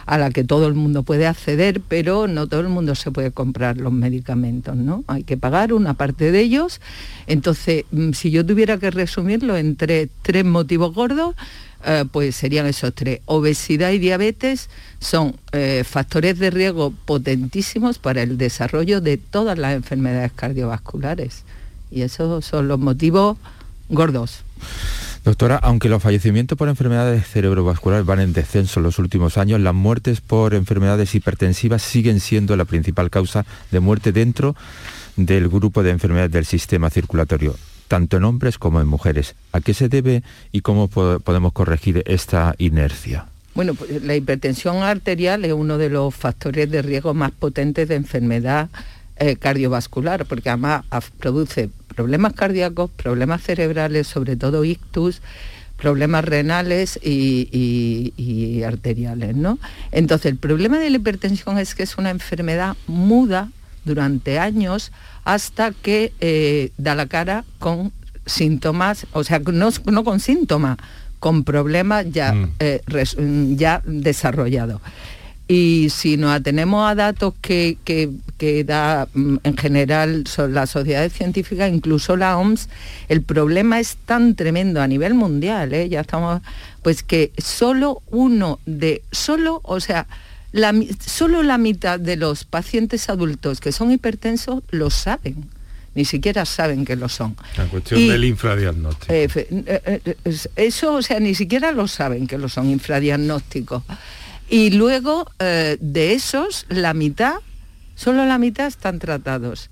a 0.07 0.17
la 0.17 0.31
que 0.31 0.45
todo 0.45 0.67
el 0.67 0.73
mundo 0.73 1.03
puede 1.03 1.27
acceder, 1.27 1.83
pero 1.87 2.27
no 2.27 2.47
todo 2.47 2.61
el 2.63 2.71
mundo 2.71 2.95
se 2.95 3.11
puede 3.11 3.33
comprar 3.33 3.77
los 3.77 3.93
medicamentos, 3.93 4.75
¿no? 4.75 5.05
Hay 5.09 5.25
que 5.25 5.37
pagar 5.37 5.75
una 5.75 5.93
parte 5.93 6.33
de 6.33 6.41
ellos. 6.41 6.81
Entonces, 7.27 7.85
mm, 7.91 8.13
si 8.13 8.31
yo 8.31 8.47
tuviera 8.47 8.79
que 8.79 8.91
resumirlo 8.91 9.59
entre 9.59 10.09
tres 10.23 10.47
motivos 10.47 10.95
gordos, 10.95 11.35
eh, 11.85 12.05
pues 12.11 12.37
serían 12.37 12.67
esos 12.67 12.95
tres. 12.95 13.21
Obesidad 13.27 13.91
y 13.93 13.99
diabetes 13.99 14.69
son 15.01 15.37
eh, 15.53 15.85
factores 15.85 16.39
de 16.39 16.51
riesgo 16.51 16.93
potentísimos 17.05 17.99
para 17.99 18.23
el 18.23 18.37
desarrollo 18.37 19.01
de 19.01 19.17
todas 19.17 19.59
las 19.59 19.75
enfermedades 19.75 20.33
cardiovasculares. 20.33 21.45
Y 21.91 22.03
esos 22.03 22.45
son 22.45 22.69
los 22.69 22.79
motivos 22.79 23.39
gordos. 23.89 24.43
Doctora, 25.25 25.57
aunque 25.57 25.89
los 25.89 26.03
fallecimientos 26.03 26.57
por 26.57 26.69
enfermedades 26.69 27.27
cerebrovasculares 27.27 28.07
van 28.07 28.21
en 28.21 28.33
descenso 28.33 28.81
en 28.81 28.85
los 28.85 28.99
últimos 28.99 29.37
años, 29.37 29.61
las 29.61 29.75
muertes 29.75 30.21
por 30.21 30.55
enfermedades 30.55 31.15
hipertensivas 31.15 31.83
siguen 31.83 32.21
siendo 32.21 32.57
la 32.57 32.65
principal 32.65 33.11
causa 33.11 33.45
de 33.71 33.81
muerte 33.81 34.13
dentro 34.13 34.57
del 35.17 35.49
grupo 35.49 35.83
de 35.83 35.91
enfermedades 35.91 36.33
del 36.33 36.47
sistema 36.47 36.91
circulatorio 36.91 37.57
tanto 37.89 38.19
en 38.19 38.25
hombres 38.25 38.59
como 38.59 38.81
en 38.81 38.87
mujeres. 38.87 39.35
¿A 39.53 39.61
qué 39.61 39.75
se 39.75 39.89
debe 39.89 40.23
y 40.53 40.61
cómo 40.61 40.89
podemos 40.89 41.53
corregir 41.53 42.03
esta 42.07 42.55
inercia? 42.59 43.27
Bueno, 43.55 43.75
pues 43.75 44.05
la 44.05 44.15
hipertensión 44.15 44.85
arterial 44.85 45.45
es 45.45 45.53
uno 45.53 45.79
de 45.79 45.91
los 45.91 46.15
factores 46.15 46.71
de 46.71 46.83
riesgo 46.83 47.13
más 47.15 47.33
potentes 47.33 47.89
de 47.89 47.97
enfermedad 47.97 48.69
eh, 49.17 49.35
cardiovascular, 49.35 50.27
porque 50.27 50.51
además 50.51 50.85
produce 51.19 51.71
problemas 51.97 52.35
cardíacos, 52.35 52.89
problemas 52.91 53.43
cerebrales, 53.43 54.07
sobre 54.07 54.37
todo 54.37 54.65
ictus, 54.65 55.21
problemas 55.77 56.25
renales 56.25 57.01
y, 57.03 58.13
y, 58.17 58.63
arteriales, 58.63 59.35
¿no? 59.35 59.59
Entonces, 59.91 60.31
el 60.31 60.39
problema 60.39 60.79
de 60.79 60.91
la 60.91 60.97
hipertensión 60.97 61.59
es 61.59 61.75
que 61.75 61.83
es 61.83 61.99
una 61.99 62.11
enfermedad 62.11 62.77
muda 62.87 63.51
durante 63.89 64.39
años 64.39 64.93
hasta 65.25 65.73
que 65.73 66.13
eh, 66.21 66.71
da 66.79 66.95
la 66.95 67.07
cara 67.07 67.45
con 67.59 67.91
síntomas, 68.27 69.07
o 69.13 69.25
sea, 69.25 69.41
no, 69.41 69.71
no 69.87 70.05
con 70.05 70.21
síntomas, 70.21 70.77
con 71.19 71.43
problemas 71.45 72.07
ya, 72.13 72.33
Mm. 72.33 72.53
eh, 72.61 72.81
res- 72.87 73.17
ya 73.57 73.83
desarrollados. 73.85 74.81
Y 75.51 75.89
si 75.91 76.19
nos 76.19 76.33
atenemos 76.33 76.87
a 76.91 76.95
datos 76.95 77.33
que, 77.41 77.79
que- 77.85 78.11
que 78.37 78.65
da 78.65 79.09
mm, 79.15 79.37
en 79.45 79.57
general 79.57 80.25
son 80.27 80.53
las 80.53 80.69
sociedades 80.71 81.15
científicas, 81.15 81.73
incluso 81.73 82.17
la 82.19 82.37
OMS, 82.37 82.69
el 83.09 83.23
problema 83.23 83.81
es 83.81 83.97
tan 84.05 84.35
tremendo 84.35 84.83
a 84.83 84.87
nivel 84.87 85.15
mundial, 85.15 85.73
¿eh? 85.73 85.89
ya 85.89 86.03
estamos, 86.03 86.43
pues 86.83 87.03
que 87.03 87.33
solo 87.39 88.03
uno 88.11 88.61
de, 88.67 89.01
solo, 89.11 89.61
o 89.65 89.81
sea, 89.81 90.07
la, 90.53 90.75
solo 91.05 91.43
la 91.43 91.59
mitad 91.59 92.01
de 92.01 92.17
los 92.17 92.45
pacientes 92.45 93.09
adultos 93.09 93.61
que 93.61 93.73
son 93.73 93.91
hipertensos 93.93 94.63
lo 94.71 94.91
saben, 94.91 95.49
ni 95.95 96.05
siquiera 96.05 96.45
saben 96.47 96.85
que 96.85 96.97
lo 96.97 97.09
son. 97.09 97.37
La 97.57 97.67
cuestión 97.67 98.01
Y- 98.01 98.09
del 98.09 98.25
infradiagnóstico. 98.25 99.13
eh, 99.13 99.29
eh, 99.35 100.01
eh, 100.07 100.17
es- 100.25 100.49
eso, 100.57 100.95
o 100.95 101.03
sea, 101.03 101.21
ni 101.21 101.35
siquiera 101.35 101.73
lo 101.73 101.89
saben 101.89 102.27
que 102.27 102.39
lo 102.39 102.49
son 102.49 102.71
infradiagnósticos. 102.71 103.83
Y 104.49 104.71
luego 104.71 105.31
eh, 105.41 105.77
de 105.81 106.15
esos, 106.15 106.65
la 106.71 106.95
mitad, 106.95 107.35
solo 107.97 108.25
la 108.25 108.39
mitad 108.39 108.67
están 108.67 108.99
tratados. 108.99 109.71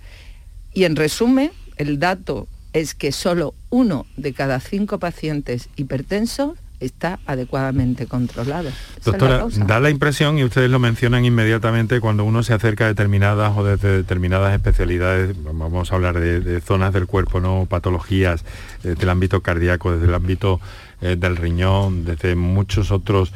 Y 0.75 0.85
en 0.85 0.97
resumen, 0.97 1.51
el 1.79 1.99
dato 1.99 2.47
es 2.75 2.95
que 2.95 3.13
solo 3.13 3.55
uno 3.71 4.05
de 4.19 4.35
cada 4.35 4.61
cinco 4.61 4.99
pacientes 4.99 5.71
hipertensos 5.77 6.59
está 6.81 7.19
adecuadamente 7.27 8.07
controlado. 8.07 8.69
Esa 8.69 8.99
es 8.99 9.07
la 9.23 9.39
Doctora, 9.39 9.67
da 9.67 9.81
la 9.81 9.91
impresión, 9.91 10.39
y 10.39 10.45
ustedes 10.45 10.71
lo 10.71 10.79
mencionan 10.79 11.25
inmediatamente, 11.25 12.01
cuando 12.01 12.25
uno 12.25 12.43
se 12.43 12.55
acerca 12.55 12.85
a 12.85 12.89
determinadas 12.89 13.57
o 13.57 13.65
desde 13.65 13.97
determinadas 13.97 14.55
especialidades, 14.55 15.35
vamos 15.43 15.93
a 15.93 15.95
hablar 15.95 16.21
de, 16.21 16.41
de 16.41 16.61
zonas 16.61 16.93
del 16.93 17.07
cuerpo, 17.07 17.41
no 17.41 17.67
patologías, 17.69 18.45
eh, 18.85 18.95
del 18.99 19.09
ámbito 19.09 19.41
cardíaco, 19.41 19.93
desde 19.93 20.07
el 20.07 20.15
ámbito 20.15 20.61
eh, 21.01 21.17
del 21.19 21.37
riñón, 21.37 22.05
desde 22.05 22.35
muchos 22.37 22.91
otros, 22.91 23.33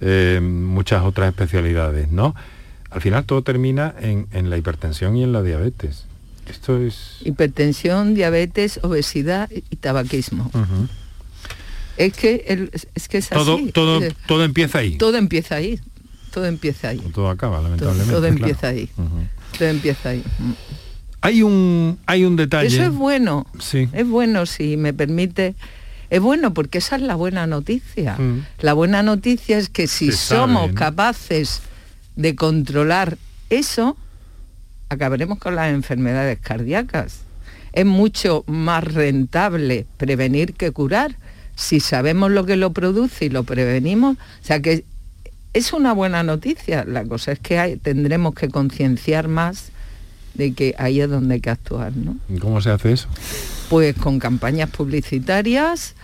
eh, 0.00 0.40
muchas 0.42 1.02
otras 1.04 1.28
especialidades, 1.28 2.10
¿no? 2.10 2.34
Al 2.90 3.00
final 3.00 3.24
todo 3.24 3.42
termina 3.42 3.94
en, 4.00 4.28
en 4.32 4.50
la 4.50 4.56
hipertensión 4.56 5.16
y 5.16 5.24
en 5.24 5.32
la 5.32 5.42
diabetes. 5.42 6.06
Esto 6.48 6.78
es... 6.78 7.16
Hipertensión, 7.24 8.14
diabetes, 8.14 8.78
obesidad 8.82 9.48
y 9.50 9.76
tabaquismo. 9.76 10.50
Es 11.96 12.12
que, 12.14 12.44
el- 12.48 12.70
es 12.94 13.08
que 13.08 13.18
es 13.18 13.28
todo, 13.28 13.56
así. 13.56 13.70
todo, 13.72 14.00
todo 14.26 14.44
empieza 14.44 14.78
ahí. 14.78 14.96
todo 14.96 15.16
empieza 15.16 15.56
ahí. 15.56 15.78
Todo 16.32 16.46
empieza 16.46 16.88
ahí. 16.88 16.98
Todo 17.14 17.28
acaba, 17.30 17.60
lamentablemente. 17.60 18.10
todo 18.12 18.22
claro. 18.22 18.36
empieza 18.36 18.66
ahí. 18.68 18.88
Todo 19.58 19.68
empieza 19.68 20.08
ahí. 20.08 20.22
Hay 21.20 21.42
un, 21.42 21.98
hay 22.06 22.24
un 22.24 22.36
detalle. 22.36 22.66
Eso 22.66 22.82
es 22.82 22.92
bueno. 22.92 23.46
Sí. 23.60 23.88
Es 23.92 24.06
bueno, 24.06 24.44
si 24.46 24.76
me 24.76 24.92
permite. 24.92 25.54
Es 26.10 26.20
bueno 26.20 26.52
porque 26.52 26.78
esa 26.78 26.96
es 26.96 27.02
la 27.02 27.14
buena 27.14 27.46
noticia. 27.46 28.16
Mm. 28.18 28.44
La 28.60 28.72
buena 28.74 29.02
noticia 29.02 29.56
es 29.58 29.68
que 29.68 29.86
si 29.86 30.10
Se 30.10 30.16
sabe, 30.18 30.40
somos 30.42 30.68
¿no? 30.70 30.74
capaces 30.74 31.62
de 32.16 32.34
controlar 32.34 33.16
eso, 33.48 33.96
acabaremos 34.88 35.38
con 35.38 35.54
las 35.56 35.72
enfermedades 35.72 36.38
cardíacas. 36.40 37.20
Es 37.72 37.86
mucho 37.86 38.44
más 38.46 38.84
rentable 38.84 39.86
prevenir 39.96 40.54
que 40.54 40.72
curar. 40.72 41.16
Si 41.56 41.80
sabemos 41.80 42.30
lo 42.30 42.44
que 42.46 42.56
lo 42.56 42.72
produce 42.72 43.26
y 43.26 43.28
lo 43.28 43.44
prevenimos, 43.44 44.16
o 44.16 44.44
sea 44.44 44.60
que 44.60 44.84
es 45.52 45.72
una 45.72 45.92
buena 45.92 46.22
noticia. 46.22 46.84
La 46.84 47.04
cosa 47.04 47.32
es 47.32 47.38
que 47.38 47.58
hay- 47.58 47.76
tendremos 47.76 48.34
que 48.34 48.48
concienciar 48.48 49.28
más 49.28 49.68
de 50.34 50.52
que 50.52 50.74
ahí 50.78 51.00
es 51.00 51.08
donde 51.08 51.34
hay 51.34 51.40
que 51.40 51.50
actuar, 51.50 51.92
¿no? 51.96 52.16
¿Cómo 52.40 52.60
se 52.60 52.70
hace 52.70 52.92
eso? 52.92 53.08
Pues 53.70 53.94
con 53.96 54.18
campañas 54.18 54.68
publicitarias, 54.70 55.94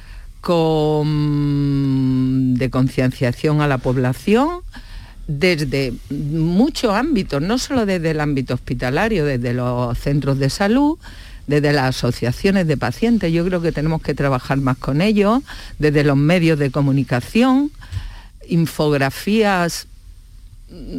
con 0.41 2.55
de 2.55 2.71
concienciación 2.71 3.61
a 3.61 3.67
la 3.67 3.79
población, 3.79 4.61
desde 5.27 5.93
muchos 6.11 6.95
ámbitos, 6.95 7.43
no 7.43 7.59
solo 7.59 7.87
desde 7.87 8.13
el 8.13 8.21
ámbito 8.21 8.55
hospitalario, 8.55 9.25
desde 9.25 9.53
los 9.55 9.99
centros 9.99 10.39
de 10.39 10.51
salud, 10.51 10.99
desde 11.51 11.73
las 11.73 11.97
asociaciones 11.97 12.67
de 12.67 12.77
pacientes, 12.77 13.33
yo 13.33 13.45
creo 13.45 13.61
que 13.61 13.73
tenemos 13.73 14.01
que 14.01 14.15
trabajar 14.15 14.59
más 14.59 14.79
con 14.79 15.03
ellos, 15.03 15.43
desde 15.79 16.05
los 16.05 16.17
medios 16.17 16.59
de 16.59 16.71
comunicación, 16.71 17.71
infografías 18.49 19.87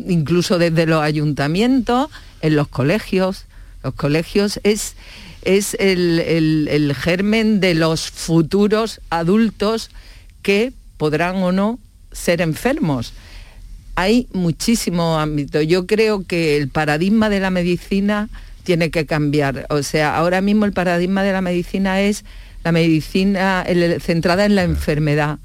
incluso 0.08 0.58
desde 0.60 0.86
los 0.86 1.02
ayuntamientos, 1.02 2.10
en 2.42 2.56
los 2.58 2.68
colegios. 2.68 3.46
Los 3.84 3.94
colegios 3.94 4.60
es, 4.64 4.96
es 5.44 5.76
el, 5.80 6.20
el- 6.20 6.68
el 6.70 6.94
germen 6.94 7.62
de 7.62 7.74
los 7.74 8.12
futuros 8.12 9.00
adultos 9.10 9.90
que 10.42 10.74
podrán 10.98 11.38
o 11.38 11.52
no 11.54 11.80
ser 12.12 12.42
enfermos. 12.42 13.14
Hay 13.96 14.28
muchísimos 14.34 15.22
ámbitos. 15.22 15.66
Yo 15.68 15.88
creo 15.88 16.26
que 16.26 16.58
el 16.58 16.68
paradigma 16.68 17.30
de 17.30 17.40
la 17.40 17.50
medicina 17.50 18.28
tiene 18.64 18.90
que 18.92 19.06
cambiar. 19.06 19.66
O 19.70 19.84
sea, 19.84 20.16
ahora 20.16 20.42
mismo 20.42 20.66
el 20.66 20.74
paradigma 20.74 21.24
de 21.24 21.32
la 21.34 21.42
medicina 21.42 22.02
es 22.02 22.24
la 22.64 22.72
medicina 22.72 23.64
el- 23.68 24.00
centrada 24.02 24.46
en 24.46 24.56
la 24.56 24.64
enfermedad 24.64 25.40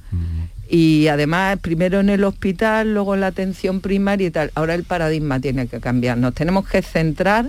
y 0.69 1.07
además 1.09 1.59
primero 1.61 2.01
en 2.01 2.09
el 2.11 2.25
hospital, 2.25 2.93
luego 2.93 3.15
en 3.15 3.21
la 3.21 3.29
atención 3.29 3.81
primaria 3.81 4.27
y 4.27 4.31
tal. 4.31 4.51
Ahora 4.55 4.75
el 4.75 4.83
paradigma 4.85 5.39
tiene 5.41 5.67
que 5.69 5.81
cambiar. 5.81 6.19
Nos 6.19 6.35
tenemos 6.35 6.69
que 6.69 6.83
centrar 6.83 7.49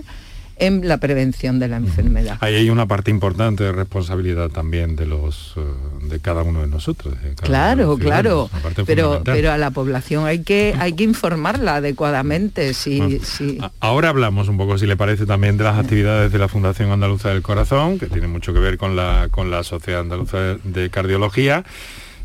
en 0.58 0.86
la 0.88 0.98
prevención 0.98 1.58
de 1.58 1.68
la 1.68 1.76
enfermedad. 1.76 2.38
Ahí 2.40 2.54
hay 2.54 2.70
una 2.70 2.86
parte 2.86 3.10
importante 3.10 3.64
de 3.64 3.72
responsabilidad 3.72 4.50
también 4.50 4.96
de 4.96 5.06
los 5.06 5.54
eh, 5.56 5.60
de 6.08 6.20
cada 6.20 6.42
uno 6.42 6.60
de 6.62 6.66
nosotros. 6.68 7.14
de 7.22 7.30
de 7.30 7.34
Claro, 7.36 7.96
claro. 7.98 8.50
Pero, 8.86 9.22
pero 9.24 9.52
a 9.52 9.58
la 9.58 9.70
población 9.70 10.26
hay 10.26 10.42
que, 10.42 10.74
hay 10.78 10.92
que 10.94 11.04
informarla 11.04 11.76
adecuadamente. 11.76 12.74
Si, 12.74 12.98
Bueno, 12.98 13.18
si- 13.24 13.58
Ahora 13.80 14.08
hablamos 14.08 14.48
un 14.48 14.56
poco, 14.56 14.78
si 14.78 14.86
le 14.86 14.96
parece, 14.96 15.26
también 15.26 15.56
de 15.56 15.64
las 15.64 15.78
actividades 15.78 16.32
de 16.32 16.38
la 16.38 16.48
Fundación 16.48 16.90
Andaluza 16.90 17.28
del 17.30 17.42
Corazón, 17.42 17.98
que 17.98 18.06
tiene 18.06 18.28
mucho 18.28 18.52
que 18.52 18.60
ver 18.60 18.78
con 18.78 18.96
la, 18.96 19.28
con 19.30 19.50
la 19.50 19.62
Sociedad 19.64 20.00
Andaluza 20.00 20.38
de 20.64 20.90
Cardiología. 20.90 21.64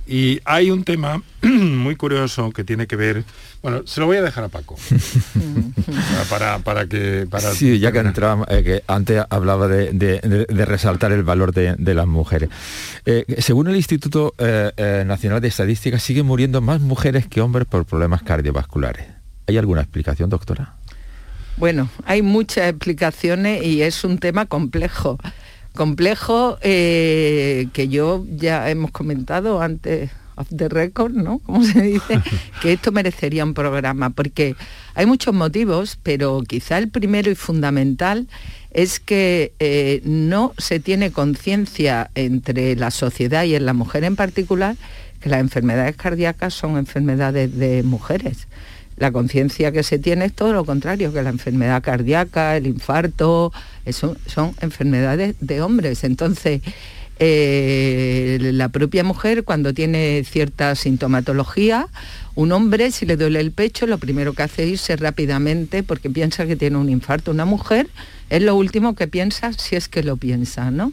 Y 0.05 0.41
hay 0.43 0.69
un 0.69 0.83
tema 0.83 1.23
muy 1.41 1.95
curioso 1.95 2.51
que 2.51 2.63
tiene 2.65 2.87
que 2.87 2.95
ver, 2.97 3.23
bueno, 3.61 3.83
se 3.85 4.01
lo 4.01 4.05
voy 4.05 4.17
a 4.17 4.21
dejar 4.21 4.43
a 4.43 4.49
Paco, 4.49 4.75
para, 6.29 6.59
para 6.59 6.85
que... 6.87 7.25
Para 7.29 7.51
Sí, 7.53 7.79
ya 7.79 7.91
que 7.91 7.99
entraba, 7.99 8.45
eh, 8.49 8.63
que 8.63 8.83
antes 8.87 9.23
hablaba 9.29 9.67
de, 9.67 9.91
de- 9.93 10.19
de- 10.19 10.45
de 10.45 10.65
resaltar 10.65 11.11
el 11.11 11.23
valor 11.23 11.53
de, 11.53 11.75
de 11.77 11.93
las 11.93 12.07
mujeres. 12.07 12.49
Eh, 13.05 13.23
según 13.39 13.67
el 13.67 13.75
Instituto 13.75 14.33
eh, 14.37 14.71
eh, 14.77 15.03
Nacional 15.05 15.41
de 15.41 15.47
Estadística, 15.47 15.97
siguen 15.99 16.25
muriendo 16.25 16.61
más 16.61 16.81
mujeres 16.81 17.27
que 17.27 17.41
hombres 17.41 17.65
por 17.67 17.85
problemas 17.85 18.23
cardiovasculares. 18.23 19.07
¿Hay 19.47 19.57
alguna 19.57 19.81
explicación, 19.81 20.29
doctora? 20.29 20.75
Bueno, 21.57 21.89
hay 22.05 22.21
muchas 22.23 22.69
explicaciones 22.69 23.63
y 23.63 23.83
es 23.83 24.03
un 24.03 24.17
tema 24.17 24.45
complejo. 24.47 25.17
Complejo 25.75 26.57
eh, 26.61 27.67
que 27.73 27.87
yo 27.87 28.25
ya 28.29 28.69
hemos 28.69 28.91
comentado 28.91 29.61
antes 29.61 30.11
off 30.35 30.47
the 30.55 30.69
record, 30.69 31.13
¿no? 31.13 31.39
Como 31.39 31.63
se 31.63 31.81
dice, 31.81 32.21
que 32.61 32.73
esto 32.73 32.91
merecería 32.91 33.43
un 33.43 33.53
programa, 33.53 34.09
porque 34.09 34.55
hay 34.95 35.05
muchos 35.05 35.33
motivos, 35.33 35.97
pero 36.03 36.41
quizá 36.47 36.77
el 36.77 36.89
primero 36.89 37.29
y 37.31 37.35
fundamental 37.35 38.27
es 38.71 38.99
que 38.99 39.53
eh, 39.59 40.01
no 40.03 40.53
se 40.57 40.79
tiene 40.79 41.11
conciencia 41.11 42.09
entre 42.15 42.75
la 42.75 42.91
sociedad 42.91 43.43
y 43.43 43.55
en 43.55 43.65
la 43.65 43.73
mujer 43.73 44.03
en 44.03 44.15
particular 44.15 44.75
que 45.19 45.29
las 45.29 45.39
enfermedades 45.39 45.95
cardíacas 45.95 46.53
son 46.53 46.77
enfermedades 46.77 47.55
de 47.55 47.83
mujeres. 47.83 48.47
La 48.97 49.11
conciencia 49.11 49.71
que 49.71 49.83
se 49.83 49.99
tiene 49.99 50.25
es 50.25 50.33
todo 50.33 50.53
lo 50.53 50.65
contrario, 50.65 51.11
que 51.13 51.23
la 51.23 51.29
enfermedad 51.29 51.81
cardíaca, 51.81 52.55
el 52.57 52.67
infarto, 52.67 53.51
eso 53.85 54.15
son 54.27 54.55
enfermedades 54.61 55.35
de 55.39 55.61
hombres. 55.61 56.03
Entonces, 56.03 56.61
eh, 57.19 58.37
la 58.41 58.69
propia 58.69 59.03
mujer 59.03 59.43
cuando 59.43 59.73
tiene 59.73 60.23
cierta 60.25 60.75
sintomatología, 60.75 61.87
un 62.35 62.51
hombre 62.51 62.91
si 62.91 63.05
le 63.05 63.17
duele 63.17 63.39
el 63.39 63.51
pecho, 63.51 63.85
lo 63.85 63.99
primero 63.99 64.33
que 64.33 64.43
hace 64.43 64.63
es 64.63 64.69
irse 64.71 64.95
rápidamente 64.95 65.83
porque 65.83 66.09
piensa 66.09 66.47
que 66.47 66.55
tiene 66.55 66.77
un 66.77 66.89
infarto. 66.89 67.31
Una 67.31 67.45
mujer 67.45 67.87
es 68.29 68.41
lo 68.41 68.55
último 68.55 68.95
que 68.95 69.07
piensa 69.07 69.53
si 69.53 69.75
es 69.75 69.87
que 69.87 70.01
lo 70.01 70.17
piensa, 70.17 70.71
¿no? 70.71 70.91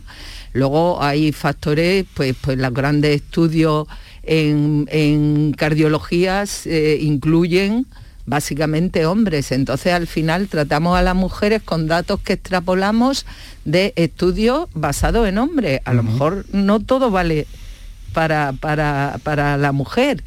Luego 0.53 1.03
hay 1.03 1.33
factores, 1.33 2.05
pues, 2.15 2.37
pues 2.41 2.59
los 2.59 2.75
grandes 2.75 3.17
estudios 3.17 3.87
en, 4.31 4.87
en 4.93 5.53
cardiologías 5.57 6.65
eh, 6.67 6.99
incluyen 7.01 7.85
básicamente 8.27 9.05
hombres. 9.07 9.51
Entonces 9.51 9.93
al 9.93 10.07
final 10.07 10.47
tratamos 10.47 10.97
a 10.97 11.03
las 11.03 11.17
mujeres 11.17 11.63
con 11.63 11.89
datos 11.89 12.21
que 12.21 12.35
extrapolamos 12.35 13.27
de 13.65 13.93
estudios 13.97 14.69
basados 14.73 15.27
en 15.29 15.39
hombres. 15.39 15.81
A 15.85 15.95
lo 15.95 16.05
mejor 16.05 16.45
no 16.53 16.79
todo 16.79 17.11
vale 17.11 17.49
para, 18.13 18.53
para, 18.53 19.19
para 19.25 19.57
la 19.57 19.73
mujer. 19.73 20.23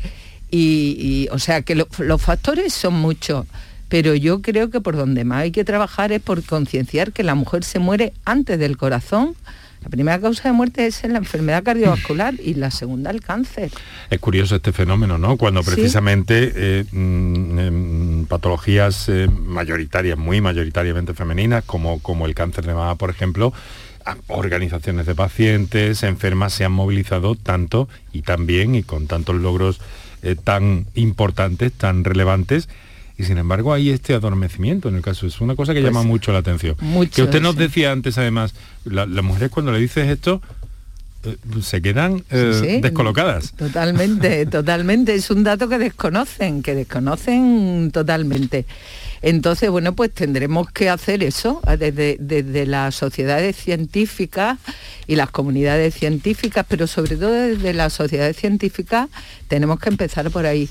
Y, 0.52 0.98
y, 1.00 1.28
o 1.32 1.40
sea 1.40 1.62
que 1.62 1.76
lo- 1.76 1.88
los 2.00 2.22
factores 2.22 2.74
son 2.74 2.96
muchos. 2.96 3.46
Pero 3.88 4.16
yo 4.16 4.42
creo 4.42 4.70
que 4.70 4.82
por 4.82 4.98
donde 4.98 5.24
más 5.24 5.44
hay 5.44 5.52
que 5.52 5.64
trabajar 5.64 6.12
es 6.12 6.20
por 6.22 6.44
concienciar 6.44 7.14
que 7.14 7.24
la 7.24 7.36
mujer 7.36 7.64
se 7.64 7.80
muere 7.80 8.12
antes 8.26 8.60
del 8.60 8.76
corazón, 8.76 9.36
La 9.84 9.90
primera 9.90 10.20
causa 10.20 10.50
de 10.50 10.54
muerte 10.54 10.88
es 10.88 11.04
la 11.04 11.18
enfermedad 11.18 11.64
cardiovascular 11.64 12.36
y 12.40 12.54
la 12.54 12.72
segunda 12.72 13.12
el 13.12 13.22
cáncer. 13.22 13.72
Es 14.10 14.20
curioso 14.20 14.56
este 14.56 14.72
fenómeno, 14.72 15.18
¿no? 15.18 15.38
Cuando 15.38 15.62
precisamente 15.64 16.52
eh, 16.56 16.86
mm, 16.92 18.24
patologías 18.26 19.10
eh, 19.10 19.28
mayoritarias, 19.28 20.18
muy 20.18 20.40
mayoritariamente 20.40 21.14
femeninas, 21.14 21.64
como, 21.66 22.00
como 22.00 22.26
el 22.26 22.34
cáncer 22.34 22.66
de 22.66 22.74
mama, 22.74 22.96
por 22.96 23.10
ejemplo, 23.10 23.54
organizaciones 24.28 25.06
de 25.06 25.16
pacientes, 25.16 26.04
enfermas 26.04 26.54
se 26.54 26.66
han 26.66 26.72
movilizado 26.72 27.36
tanto 27.36 27.90
y 28.12 28.22
tan 28.22 28.46
bien 28.46 28.76
y 28.76 28.84
con 28.84 29.08
tantos 29.08 29.36
logros 29.36 29.80
eh, 30.22 30.36
tan 30.42 30.86
importantes, 30.96 31.74
tan 31.74 32.04
relevantes, 32.04 32.70
y 33.18 33.24
sin 33.26 33.38
embargo 33.38 33.74
hay 33.74 33.90
este 33.90 34.14
adormecimiento 34.14 34.90
en 34.90 34.96
el 34.96 35.02
caso. 35.02 35.28
Es 35.28 35.40
una 35.42 35.56
cosa 35.56 35.74
que 35.74 35.82
llama 35.82 36.00
pues, 36.00 36.08
mucho 36.08 36.32
la 36.32 36.40
atención. 36.40 36.76
que 37.14 37.24
usted 37.24 37.42
nos 37.42 37.56
decía 37.56 37.92
antes 37.92 38.18
además, 38.18 38.54
las 38.86 39.08
mujeres 39.24 39.50
cuando 39.52 39.72
le 39.72 39.80
dices 39.80 40.10
esto, 40.10 40.42
eh, 41.26 41.38
se 41.62 41.82
quedan 41.82 42.24
eh, 42.32 42.80
descolocadas. 42.82 43.54
Totalmente, 43.54 44.46
totalmente. 44.52 45.16
Es 45.16 45.30
un 45.32 45.44
dato 45.44 45.70
que 45.70 45.78
desconocen, 45.78 46.62
que 46.62 46.76
desconocen 46.76 47.92
totalmente. 47.94 48.66
Entonces, 49.22 49.70
bueno, 49.70 49.96
pues 49.96 50.12
tendremos 50.12 50.70
que 50.70 50.90
hacer 50.90 51.24
eso 51.24 51.62
desde, 51.80 52.18
desde 52.20 52.66
las 52.66 52.96
sociedades 52.96 53.56
científicas 53.56 54.60
y 55.08 55.16
las 55.16 55.30
comunidades 55.30 55.94
científicas, 55.94 56.66
pero 56.68 56.88
sobre 56.88 57.16
todo 57.16 57.32
desde 57.32 57.74
las 57.74 57.94
sociedades 57.94 58.36
científicas 58.36 59.08
tenemos 59.48 59.80
que 59.80 59.88
empezar 59.90 60.30
por 60.30 60.46
ahí, 60.46 60.68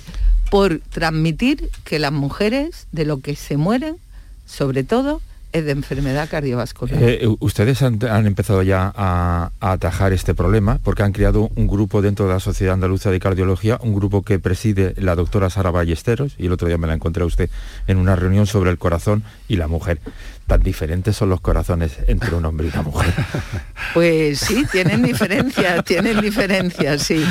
por 0.52 0.80
transmitir 0.90 1.70
que 1.82 1.98
las 1.98 2.12
mujeres 2.12 2.86
de 2.92 3.06
lo 3.06 3.20
que 3.20 3.36
se 3.36 3.56
mueren, 3.56 3.96
sobre 4.44 4.84
todo, 4.84 5.22
es 5.52 5.64
de 5.64 5.70
enfermedad 5.70 6.28
cardiovascular. 6.28 7.02
Eh, 7.02 7.26
ustedes 7.40 7.80
han, 7.80 8.26
empezado 8.26 8.62
ya 8.62 8.92
a, 8.94 9.50
atajar 9.60 10.12
este 10.12 10.34
problema 10.34 10.78
porque 10.84 11.04
han 11.04 11.12
creado 11.12 11.50
un 11.56 11.66
grupo 11.68 12.02
dentro 12.02 12.26
de 12.26 12.34
la 12.34 12.40
Sociedad 12.40 12.74
Andaluza 12.74 13.10
de 13.10 13.18
Cardiología, 13.18 13.78
un 13.80 13.94
grupo 13.94 14.20
que 14.20 14.38
preside 14.38 14.92
la 14.98 15.14
doctora 15.14 15.48
Sara 15.48 15.70
Ballesteros, 15.70 16.34
y 16.36 16.44
el 16.44 16.52
otro 16.52 16.68
día 16.68 16.76
me 16.76 16.86
la 16.86 16.92
encontré 16.92 17.22
a 17.22 17.26
usted 17.26 17.48
en 17.86 17.96
una 17.96 18.14
reunión 18.14 18.46
sobre 18.46 18.70
el 18.70 18.76
corazón 18.76 19.24
y 19.48 19.56
la 19.56 19.68
mujer. 19.68 20.00
Tan 20.46 20.62
diferentes 20.62 21.16
son 21.16 21.30
los 21.30 21.40
corazones 21.40 21.96
entre 22.08 22.34
un 22.34 22.44
hombre 22.44 22.66
y 22.66 22.70
una 22.70 22.82
mujer. 22.82 23.14
Pues 23.94 24.38
sí, 24.38 24.66
tienen 24.70 25.02
diferencias, 25.02 25.82
tienen 25.86 26.20
diferencias, 26.20 27.02
sí. 27.02 27.24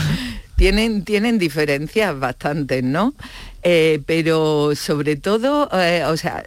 Tienen, 0.61 1.03
tienen 1.05 1.39
diferencias 1.39 2.19
bastantes, 2.19 2.83
¿no? 2.83 3.15
Eh, 3.63 4.03
pero 4.05 4.75
sobre 4.75 5.15
todo, 5.15 5.67
eh, 5.73 6.03
o 6.05 6.15
sea 6.15 6.43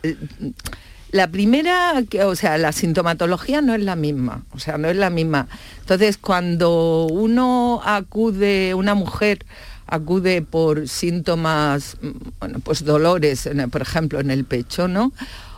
la 1.10 1.26
primera, 1.26 2.04
o 2.24 2.36
sea, 2.36 2.56
la 2.56 2.70
sintomatología 2.70 3.60
no 3.60 3.74
es 3.74 3.82
la 3.82 3.96
misma, 3.96 4.44
o 4.52 4.60
sea, 4.60 4.78
no 4.78 4.88
es 4.88 4.96
la 4.96 5.10
misma. 5.10 5.48
Entonces, 5.80 6.16
cuando 6.16 7.08
uno 7.10 7.80
acude, 7.84 8.74
una 8.74 8.94
mujer 8.94 9.44
acude 9.86 10.42
por 10.42 10.88
síntomas, 10.88 11.96
mm, 12.00 12.10
bueno, 12.38 12.58
pues 12.60 12.84
dolores, 12.84 13.48
por 13.72 13.82
ejemplo, 13.82 14.20
en 14.20 14.30
el 14.30 14.44
pecho, 14.44 14.86
¿no? 14.86 15.12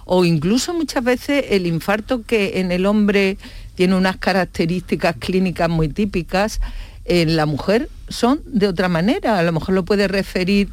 O 0.06 0.24
incluso 0.24 0.72
muchas 0.72 1.04
veces 1.04 1.44
el 1.50 1.66
infarto 1.66 2.22
que 2.22 2.60
en 2.60 2.72
el 2.72 2.86
hombre 2.86 3.36
tiene 3.74 3.94
unas 3.96 4.16
características 4.16 5.16
clínicas 5.18 5.68
muy 5.68 5.88
típicas, 5.88 6.60
en 7.06 7.36
la 7.36 7.46
mujer 7.46 7.88
son 8.08 8.40
de 8.46 8.68
otra 8.68 8.88
manera. 8.88 9.38
A 9.38 9.42
lo 9.42 9.52
mejor 9.52 9.74
lo 9.74 9.84
puede 9.84 10.08
referir 10.08 10.68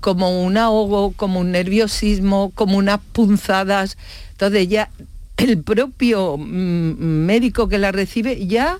como 0.00 0.42
un 0.42 0.56
ahogo, 0.56 1.12
como 1.12 1.40
un 1.40 1.52
nerviosismo, 1.52 2.52
como 2.54 2.76
unas 2.76 3.00
punzadas. 3.12 3.96
Entonces 4.32 4.68
ya 4.68 4.90
el 5.36 5.62
propio 5.62 6.36
mm, 6.36 6.94
médico 6.98 7.68
que 7.68 7.78
la 7.78 7.92
recibe 7.92 8.46
ya 8.46 8.78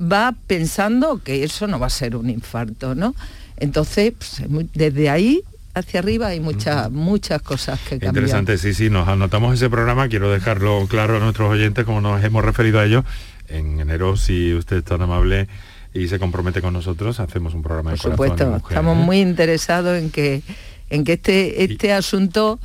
va 0.00 0.34
pensando 0.46 1.22
que 1.22 1.44
eso 1.44 1.66
no 1.66 1.78
va 1.78 1.86
a 1.86 1.90
ser 1.90 2.16
un 2.16 2.30
infarto, 2.30 2.94
¿no? 2.94 3.14
Entonces, 3.58 4.14
pues, 4.16 4.42
desde 4.72 5.10
ahí 5.10 5.42
hacia 5.74 6.00
arriba 6.00 6.28
hay 6.28 6.40
muchas 6.40 6.90
muchas 6.90 7.42
cosas 7.42 7.78
que 7.80 7.98
cambian. 7.98 8.16
Interesante, 8.16 8.58
sí, 8.58 8.74
sí, 8.74 8.90
nos 8.90 9.08
anotamos 9.08 9.54
ese 9.54 9.68
programa, 9.68 10.08
quiero 10.08 10.30
dejarlo 10.30 10.86
claro 10.88 11.16
a 11.16 11.20
nuestros 11.20 11.50
oyentes 11.50 11.84
como 11.84 12.00
nos 12.00 12.24
hemos 12.24 12.44
referido 12.44 12.80
a 12.80 12.86
ello. 12.86 13.04
En 13.48 13.80
enero, 13.80 14.16
si 14.16 14.54
usted 14.54 14.78
es 14.78 14.84
tan 14.84 15.02
amable, 15.02 15.48
y 15.92 16.08
se 16.08 16.18
compromete 16.18 16.60
con 16.60 16.72
nosotros, 16.72 17.20
hacemos 17.20 17.54
un 17.54 17.62
programa 17.62 17.92
de 17.92 17.96
Por 17.96 18.12
supuesto, 18.12 18.56
estamos 18.56 18.96
¿eh? 18.96 19.00
muy 19.00 19.20
interesados 19.20 19.98
en 19.98 20.10
que, 20.10 20.42
en 20.88 21.04
que 21.04 21.14
este, 21.14 21.64
este 21.64 21.92
asunto 21.92 22.60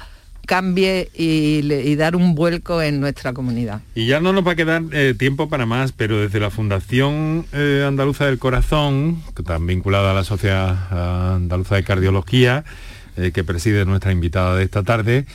cambie 0.46 1.10
y, 1.16 1.96
dar 1.96 2.16
un 2.16 2.36
vuelco 2.36 2.82
en 2.82 3.00
nuestra 3.00 3.34
comunidad. 3.34 3.82
Y 3.96 4.06
ya 4.06 4.20
no 4.20 4.32
nos 4.32 4.46
va 4.46 4.52
a 4.52 4.56
quedar 4.56 4.84
eh, 4.92 5.16
tiempo 5.18 5.50
para 5.50 5.66
más, 5.66 5.92
pero 5.92 6.22
desde 6.22 6.40
la 6.40 6.52
Fundación 6.52 7.48
eh, 7.52 7.84
Andaluza 7.88 8.28
del 8.28 8.38
Corazón, 8.38 9.24
que 9.36 9.42
está 9.42 9.58
vinculada 9.58 10.12
a 10.12 10.14
la 10.14 10.24
Sociedad 10.24 11.34
Andaluza 11.36 11.76
de 11.76 11.84
Cardiología, 11.84 12.64
que 13.16 13.46
preside 13.46 13.86
nuestra 13.86 14.12
invitada 14.12 14.58
de 14.58 14.64
esta 14.66 14.84
tarde, 14.84 15.26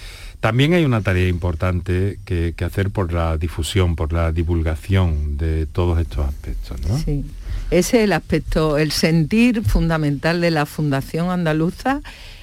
también 0.41 0.75
hay 0.75 0.85
una 0.85 1.01
tarea 1.01 1.29
importante 1.29 2.19
que, 2.27 2.53
que, 2.55 2.65
hacer 2.67 2.91
por 2.91 3.11
la 3.11 3.39
difusión, 3.39 3.97
por 3.97 4.13
la 4.13 4.33
divulgación 4.33 5.39
de 5.39 5.65
todos 5.65 5.99
estos 5.99 6.29
aspectos. 6.29 6.79
¿no? 6.87 6.99
Sí. 6.99 7.25
Ese 7.71 7.99
es 7.99 8.05
el 8.05 8.13
aspecto, 8.13 8.79
el 8.79 8.91
sentir 8.91 9.63
fundamental 9.63 10.41
de 10.41 10.51
la 10.51 10.67
Fundación 10.67 11.31
Andaluza 11.31 12.01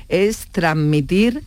es 0.07 0.47
transmitir 0.53 1.43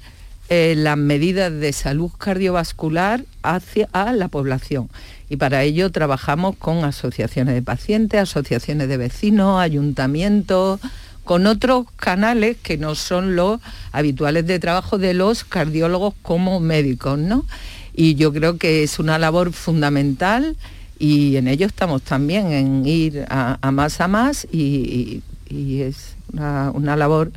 eh, 0.51 0.75
las 0.77 0.99
medidas 0.99 1.51
de 1.51 1.73
salud 1.73 2.11
cardiovascular 2.19 3.25
hacia 3.43 3.89
a 3.93 4.13
la 4.13 4.29
población. 4.29 4.91
Y 5.31 5.37
para 5.37 5.63
ello 5.63 5.91
trabajamos 5.91 6.57
con 6.57 6.85
asociaciones 6.85 7.55
de 7.55 7.63
pacientes, 7.63 8.21
asociaciones 8.21 8.87
de 8.87 8.99
vecinos, 8.99 9.59
ayuntamientos, 9.59 10.81
con 11.25 11.47
otros 11.47 11.87
canales 11.97 12.59
que 12.63 12.77
no 12.77 12.95
son 12.95 13.35
los 13.35 13.61
habituales 13.93 14.47
de 14.47 14.59
trabajo 14.59 14.99
de 14.99 15.15
los 15.15 15.45
cardiólogos 15.45 16.13
como 16.21 16.61
médicos, 16.61 17.19
¿no? 17.19 17.47
Y 17.95 18.17
yo 18.17 18.31
creo 18.31 18.59
que 18.59 18.83
es 18.83 18.99
una 18.99 19.19
labor 19.19 19.53
fundamental 19.53 20.57
y 21.01 21.37
en 21.37 21.49
ello 21.49 21.67
estamos 21.67 22.03
también, 22.03 22.53
en 22.53 22.87
ir 22.87 23.25
a, 23.31 23.59
más 23.73 24.01
a 24.03 24.07
más 24.07 24.47
y, 24.53 25.23
es 25.49 26.15
una, 26.33 26.95
labor 26.95 27.33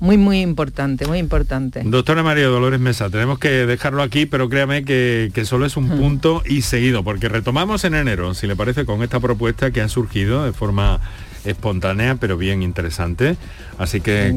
muy, 0.00 0.18
muy 0.18 0.40
importante, 0.40 1.06
muy 1.06 1.18
importante. 1.18 1.82
Doctora 1.84 2.24
María 2.24 2.48
Dolores 2.48 2.80
Mesa, 2.80 3.08
tenemos 3.08 3.38
que 3.38 3.66
dejarlo 3.66 4.02
aquí, 4.02 4.26
pero 4.26 4.48
créame 4.48 4.84
que, 4.84 5.30
que 5.32 5.44
solo 5.44 5.64
es 5.64 5.76
un 5.76 5.88
punto 5.88 6.42
y 6.44 6.62
seguido, 6.62 7.04
porque 7.04 7.28
retomamos 7.28 7.84
en 7.84 7.94
enero, 7.94 8.34
si 8.34 8.48
le 8.48 8.56
parece, 8.56 8.84
con 8.84 9.02
esta 9.04 9.20
propuesta 9.20 9.70
que 9.70 9.80
ha 9.80 9.88
surgido 9.88 10.44
de 10.44 10.52
forma 10.52 11.00
espontánea, 11.44 12.16
pero 12.16 12.36
bien 12.36 12.62
interesante. 12.62 13.36
Así 13.78 14.00
que 14.00 14.36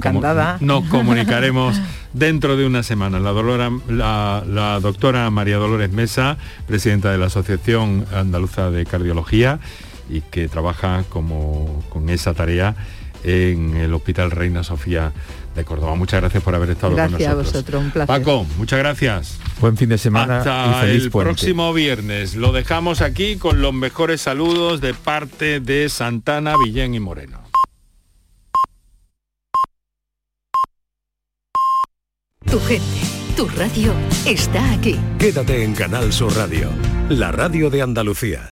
nos 0.59 0.83
comunicaremos 0.85 1.79
dentro 2.13 2.57
de 2.57 2.65
una 2.65 2.83
semana. 2.83 3.19
La, 3.19 4.43
la, 4.45 4.79
doctora 4.79 5.29
María 5.29 5.57
Dolores 5.57 5.91
Mesa, 5.91 6.37
presidenta 6.67 7.11
de 7.11 7.17
la 7.17 7.27
Asociación 7.27 8.05
Andaluza 8.13 8.69
de 8.71 8.85
Cardiología 8.85 9.59
y 10.09 10.21
que 10.21 10.47
trabaja 10.47 11.03
como, 11.09 11.83
con 11.89 12.09
esa 12.09 12.33
tarea 12.33 12.75
en 13.23 13.75
el 13.77 13.93
Hospital 13.93 14.31
Reina 14.31 14.63
Sofía 14.63 15.11
de 15.55 15.65
Córdoba. 15.65 15.95
Muchas 15.95 16.21
gracias 16.21 16.43
por 16.43 16.55
haber 16.55 16.71
estado 16.71 16.93
con 16.93 16.97
nosotros. 16.97 17.19
Gracias 17.19 17.31
a 17.31 17.35
vosotros, 17.35 17.83
un 17.83 17.91
placer. 17.91 18.07
Paco, 18.07 18.45
muchas 18.57 18.79
gracias. 18.79 19.37
Buen 19.59 19.77
fin 19.77 19.89
de 19.89 19.97
semana 19.97 20.39
Hasta 20.39 20.85
el 20.87 21.11
próximo 21.11 21.73
viernes. 21.73 22.35
Lo 22.35 22.51
dejamos 22.51 23.01
aquí 23.01 23.35
con 23.35 23.61
los 23.61 23.73
mejores 23.73 24.21
saludos 24.21 24.81
de 24.81 24.93
parte 24.93 25.59
de 25.59 25.89
Santana, 25.89 26.55
Villén 26.57 26.95
y 26.95 26.99
Moreno. 26.99 27.41
Tu 32.49 32.59
gente, 32.59 32.83
tu 33.37 33.47
radio 33.47 33.93
está 34.25 34.73
aquí. 34.73 34.99
Quédate 35.19 35.63
en 35.63 35.73
Canal 35.73 36.11
Sur 36.11 36.35
Radio, 36.35 36.69
la 37.07 37.31
radio 37.31 37.69
de 37.69 37.81
Andalucía. 37.81 38.49